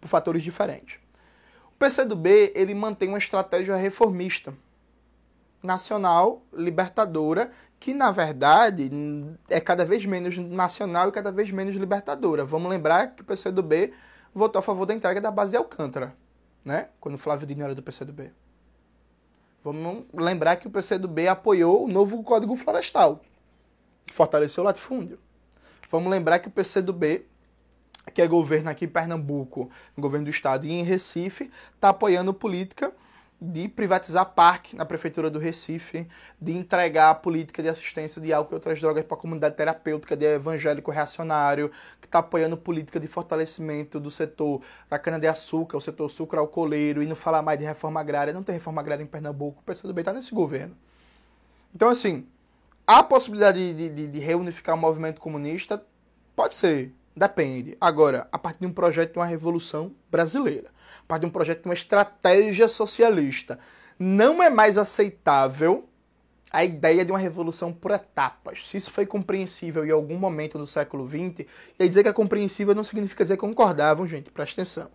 por 0.00 0.08
fatores 0.08 0.42
diferentes. 0.42 1.01
PCdoB 1.82 2.52
ele 2.54 2.74
mantém 2.74 3.08
uma 3.08 3.18
estratégia 3.18 3.74
reformista, 3.74 4.54
nacional, 5.60 6.40
libertadora, 6.52 7.50
que 7.80 7.92
na 7.92 8.12
verdade 8.12 8.88
é 9.50 9.58
cada 9.58 9.84
vez 9.84 10.06
menos 10.06 10.38
nacional 10.38 11.08
e 11.08 11.12
cada 11.12 11.32
vez 11.32 11.50
menos 11.50 11.74
libertadora. 11.74 12.44
Vamos 12.44 12.70
lembrar 12.70 13.08
que 13.08 13.22
o 13.22 13.24
PCdoB 13.24 13.92
votou 14.32 14.60
a 14.60 14.62
favor 14.62 14.86
da 14.86 14.94
entrega 14.94 15.20
da 15.20 15.32
base 15.32 15.50
de 15.50 15.56
Alcântara, 15.56 16.16
né? 16.64 16.88
Quando 17.00 17.16
o 17.16 17.18
Flávio 17.18 17.48
Dino 17.48 17.64
era 17.64 17.74
do 17.74 17.82
PCdoB. 17.82 18.30
Vamos 19.64 20.04
lembrar 20.14 20.54
que 20.54 20.68
o 20.68 20.70
PCdoB 20.70 21.26
apoiou 21.26 21.84
o 21.84 21.88
novo 21.88 22.22
Código 22.22 22.54
Florestal, 22.54 23.20
que 24.06 24.14
fortaleceu 24.14 24.62
o 24.62 24.66
latifúndio. 24.66 25.18
Vamos 25.90 26.12
lembrar 26.12 26.38
que 26.38 26.46
o 26.46 26.52
PCdoB 26.52 27.26
que 28.12 28.20
é 28.20 28.26
governo 28.26 28.70
aqui 28.70 28.86
em 28.86 28.88
Pernambuco, 28.88 29.70
no 29.96 30.02
governo 30.02 30.26
do 30.26 30.30
estado 30.30 30.66
e 30.66 30.72
em 30.72 30.82
Recife, 30.82 31.50
está 31.74 31.90
apoiando 31.90 32.34
política 32.34 32.92
de 33.44 33.68
privatizar 33.68 34.24
parque 34.24 34.76
na 34.76 34.84
prefeitura 34.84 35.28
do 35.28 35.40
Recife, 35.40 36.06
de 36.40 36.52
entregar 36.52 37.10
a 37.10 37.14
política 37.14 37.60
de 37.60 37.68
assistência 37.68 38.22
de 38.22 38.32
álcool 38.32 38.54
e 38.54 38.54
outras 38.54 38.80
drogas 38.80 39.02
para 39.02 39.16
a 39.16 39.20
comunidade 39.20 39.56
terapêutica 39.56 40.16
de 40.16 40.24
evangélico 40.24 40.92
reacionário, 40.92 41.68
que 42.00 42.06
está 42.06 42.20
apoiando 42.20 42.56
política 42.56 43.00
de 43.00 43.08
fortalecimento 43.08 43.98
do 43.98 44.12
setor 44.12 44.62
da 44.88 44.96
cana-de-açúcar, 44.96 45.76
o 45.76 45.80
setor 45.80 46.08
sucro-alcooleiro, 46.08 47.02
e 47.02 47.06
não 47.06 47.16
falar 47.16 47.42
mais 47.42 47.58
de 47.58 47.64
reforma 47.64 47.98
agrária. 47.98 48.32
Não 48.32 48.44
tem 48.44 48.54
reforma 48.54 48.80
agrária 48.80 49.02
em 49.02 49.08
Pernambuco, 49.08 49.60
o 49.60 49.64
PCdoB 49.64 50.02
está 50.02 50.12
nesse 50.12 50.32
governo. 50.32 50.76
Então, 51.74 51.88
assim, 51.88 52.28
a 52.86 53.02
possibilidade 53.02 53.74
de, 53.74 53.88
de, 53.88 54.06
de 54.06 54.18
reunificar 54.20 54.76
o 54.76 54.78
movimento 54.78 55.20
comunista 55.20 55.84
pode 56.36 56.54
ser, 56.54 56.94
Depende. 57.14 57.76
Agora, 57.80 58.26
a 58.32 58.38
partir 58.38 58.60
de 58.60 58.66
um 58.66 58.72
projeto 58.72 59.12
de 59.12 59.18
uma 59.18 59.26
revolução 59.26 59.94
brasileira, 60.10 60.70
a 61.00 61.06
partir 61.06 61.22
de 61.22 61.26
um 61.26 61.32
projeto 61.32 61.62
de 61.62 61.68
uma 61.68 61.74
estratégia 61.74 62.68
socialista, 62.68 63.58
não 63.98 64.42
é 64.42 64.48
mais 64.48 64.78
aceitável 64.78 65.88
a 66.52 66.64
ideia 66.64 67.04
de 67.04 67.10
uma 67.10 67.18
revolução 67.18 67.72
por 67.72 67.92
etapas. 67.92 68.68
Se 68.68 68.76
isso 68.76 68.90
foi 68.90 69.06
compreensível 69.06 69.86
em 69.86 69.90
algum 69.90 70.18
momento 70.18 70.58
do 70.58 70.66
século 70.66 71.08
XX, 71.08 71.46
e 71.78 71.88
dizer 71.88 72.02
que 72.02 72.08
é 72.10 72.12
compreensível 72.12 72.74
não 72.74 72.84
significa 72.84 73.24
dizer 73.24 73.36
que 73.36 73.40
concordavam, 73.40 74.06
gente, 74.06 74.30
presta 74.30 74.60
atenção. 74.60 74.90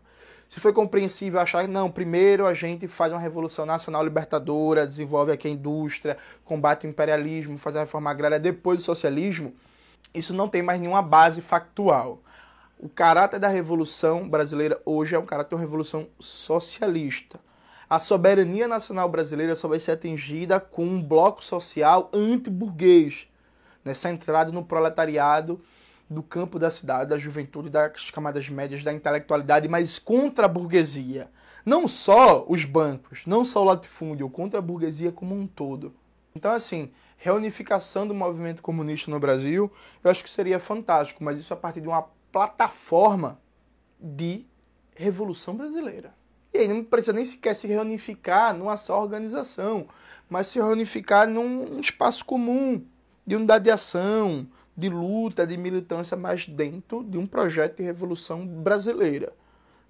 Se 0.48 0.60
foi 0.60 0.72
compreensível 0.72 1.40
achar 1.42 1.64
que 1.64 1.70
não, 1.70 1.92
primeiro 1.92 2.46
a 2.46 2.54
gente 2.54 2.88
faz 2.88 3.12
uma 3.12 3.20
revolução 3.20 3.66
nacional 3.66 4.04
libertadora, 4.04 4.88
desenvolve 4.88 5.32
aqui 5.32 5.48
a 5.48 5.52
indústria, 5.52 6.18
combate 6.46 6.86
o 6.86 6.90
imperialismo, 6.90 7.58
faz 7.58 7.76
a 7.76 7.82
reforma 7.82 8.10
agrária 8.10 8.40
depois 8.40 8.80
do 8.80 8.86
socialismo, 8.86 9.54
isso 10.18 10.34
não 10.34 10.50
tem 10.50 10.62
mais 10.62 10.80
nenhuma 10.80 11.02
base 11.02 11.42
factual. 11.42 12.22
O 12.80 12.88
caráter 12.88 13.40
da 13.40 13.48
revolução 13.48 14.30
brasileira 14.30 14.80
hoje 14.86 15.16
é 15.16 15.20
um 15.20 15.26
caráter 15.26 15.50
de 15.50 15.56
uma 15.56 15.62
revolução 15.62 16.08
socialista. 16.20 17.40
A 17.90 18.00
soberania 18.00 18.68
nacional 18.68 19.08
brasileira 19.10 19.56
só 19.56 19.68
vai 19.68 19.80
ser 19.80 19.92
atingida 19.92 20.60
com 20.60 20.86
um 20.86 21.02
bloco 21.02 21.44
social 21.44 22.10
anti-burguês, 22.14 23.28
né, 23.84 23.94
centrado 23.94 24.52
no 24.52 24.64
proletariado 24.64 25.62
do 26.10 26.22
campo 26.22 26.60
da 26.60 26.70
cidade, 26.70 27.10
da 27.10 27.18
juventude, 27.18 27.70
das 27.70 28.12
camadas 28.12 28.50
médias, 28.50 28.84
da 28.84 28.94
intelectualidade, 28.94 29.68
mas 29.68 29.98
contra 29.98 30.46
a 30.46 30.50
burguesia. 30.50 31.30
Não 31.66 31.88
só 31.88 32.46
os 32.48 32.64
bancos, 32.64 33.26
não 33.26 33.44
só 33.44 33.62
o 33.62 33.66
latifúndio, 33.66 34.30
contra 34.30 34.60
a 34.60 34.62
burguesia 34.62 35.12
como 35.12 35.36
um 35.36 35.48
todo. 35.48 35.94
Então, 36.38 36.52
assim, 36.52 36.92
reunificação 37.18 38.08
do 38.08 38.14
movimento 38.14 38.62
comunista 38.62 39.10
no 39.10 39.20
Brasil, 39.20 39.72
eu 40.04 40.12
acho 40.12 40.24
que 40.24 40.30
seria 40.30 40.60
fantástico, 40.60 41.24
mas 41.24 41.40
isso 41.40 41.52
a 41.52 41.58
partir 41.58 41.82
de 41.82 41.88
uma 41.88 42.04
plataforma 42.32 43.42
de 44.00 44.46
revolução 44.96 45.56
brasileira. 45.56 46.14
E 46.54 46.60
aí 46.60 46.68
não 46.68 46.84
precisa 46.84 47.14
nem 47.14 47.26
sequer 47.26 47.56
se 47.56 47.68
reunificar 47.68 48.56
numa 48.56 48.78
só 48.78 49.02
organização, 49.02 49.88
mas 50.30 50.46
se 50.46 50.60
reunificar 50.60 51.28
num 51.28 51.80
espaço 51.80 52.24
comum, 52.24 52.86
de 53.26 53.36
unidade 53.36 53.64
de 53.64 53.72
ação, 53.72 54.48
de 54.76 54.88
luta, 54.88 55.46
de 55.46 55.58
militância, 55.58 56.16
mas 56.16 56.48
dentro 56.48 57.04
de 57.04 57.18
um 57.18 57.26
projeto 57.26 57.78
de 57.78 57.84
revolução 57.84 58.46
brasileira. 58.46 59.34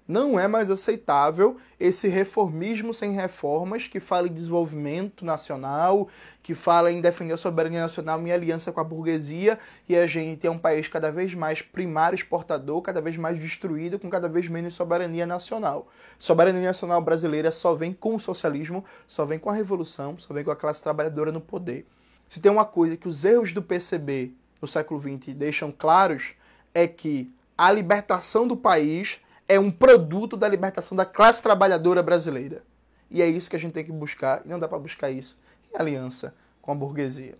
Não 0.08 0.40
é 0.40 0.48
mais 0.48 0.70
aceitável 0.70 1.58
esse 1.78 2.08
reformismo 2.08 2.94
sem 2.94 3.12
reformas 3.12 3.86
que 3.86 4.00
fala 4.00 4.26
em 4.26 4.32
desenvolvimento 4.32 5.22
nacional, 5.22 6.08
que 6.42 6.54
fala 6.54 6.90
em 6.90 7.02
defender 7.02 7.34
a 7.34 7.36
soberania 7.36 7.82
nacional 7.82 8.18
em 8.22 8.32
aliança 8.32 8.72
com 8.72 8.80
a 8.80 8.84
burguesia, 8.84 9.58
e 9.86 9.94
a 9.94 10.06
gente 10.06 10.46
é 10.46 10.50
um 10.50 10.56
país 10.56 10.88
cada 10.88 11.12
vez 11.12 11.34
mais 11.34 11.60
primário 11.60 12.16
exportador, 12.16 12.80
cada 12.80 13.02
vez 13.02 13.18
mais 13.18 13.38
destruído, 13.38 13.98
com 13.98 14.08
cada 14.08 14.30
vez 14.30 14.48
menos 14.48 14.72
soberania 14.72 15.26
nacional. 15.26 15.86
Soberania 16.18 16.68
nacional 16.68 17.02
brasileira 17.02 17.52
só 17.52 17.74
vem 17.74 17.92
com 17.92 18.14
o 18.14 18.20
socialismo, 18.20 18.82
só 19.06 19.26
vem 19.26 19.38
com 19.38 19.50
a 19.50 19.54
revolução, 19.54 20.16
só 20.16 20.32
vem 20.32 20.42
com 20.42 20.50
a 20.50 20.56
classe 20.56 20.82
trabalhadora 20.82 21.30
no 21.30 21.40
poder. 21.42 21.86
Se 22.30 22.40
tem 22.40 22.50
uma 22.50 22.64
coisa 22.64 22.96
que 22.96 23.08
os 23.08 23.26
erros 23.26 23.52
do 23.52 23.60
PCB 23.60 24.32
no 24.62 24.66
século 24.66 24.98
XX 24.98 25.34
deixam 25.34 25.70
claros 25.70 26.32
é 26.74 26.86
que 26.86 27.30
a 27.58 27.70
libertação 27.70 28.48
do 28.48 28.56
país 28.56 29.20
é 29.48 29.58
um 29.58 29.70
produto 29.70 30.36
da 30.36 30.46
libertação 30.46 30.94
da 30.94 31.06
classe 31.06 31.42
trabalhadora 31.42 32.02
brasileira. 32.02 32.62
E 33.10 33.22
é 33.22 33.26
isso 33.26 33.48
que 33.48 33.56
a 33.56 33.58
gente 33.58 33.72
tem 33.72 33.84
que 33.84 33.90
buscar, 33.90 34.42
e 34.44 34.48
não 34.48 34.58
dá 34.58 34.68
para 34.68 34.78
buscar 34.78 35.10
isso 35.10 35.40
em 35.72 35.80
aliança 35.80 36.34
com 36.60 36.70
a 36.70 36.74
burguesia. 36.74 37.38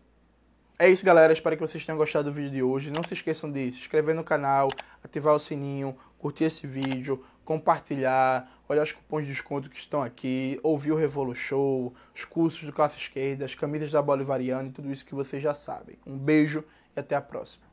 É 0.79 0.88
isso, 0.88 1.05
galera. 1.05 1.33
Espero 1.33 1.57
que 1.57 1.66
vocês 1.66 1.85
tenham 1.85 1.99
gostado 1.99 2.31
do 2.31 2.35
vídeo 2.35 2.51
de 2.51 2.62
hoje. 2.62 2.90
Não 2.90 3.03
se 3.03 3.12
esqueçam 3.12 3.51
de 3.51 3.71
se 3.71 3.79
inscrever 3.81 4.14
no 4.14 4.25
canal, 4.25 4.68
ativar 5.05 5.35
o 5.35 5.38
sininho, 5.38 5.94
curtir 6.18 6.44
esse 6.44 6.66
vídeo, 6.66 7.25
compartilhar, 7.44 8.49
olhar 8.68 8.85
os 8.85 8.92
cupons 8.92 9.27
de 9.27 9.33
desconto 9.33 9.68
que 9.68 9.77
estão 9.77 10.03
aqui, 10.03 10.59
ouvir 10.62 10.92
o 10.92 10.97
Revolu 10.97 11.35
Show, 11.35 11.92
os 12.14 12.25
cursos 12.25 12.64
do 12.64 12.73
Classe 12.73 12.97
Esquerda, 12.97 13.44
as 13.44 13.55
camisas 13.55 13.90
da 13.90 14.01
Bolivariana 14.01 14.68
e 14.68 14.73
tudo 14.73 14.90
isso 14.90 15.05
que 15.05 15.14
vocês 15.14 15.42
já 15.42 15.53
sabem. 15.53 15.99
Um 16.07 16.16
beijo 16.16 16.64
e 16.97 17.01
até 17.01 17.16
a 17.16 17.21
próxima. 17.21 17.68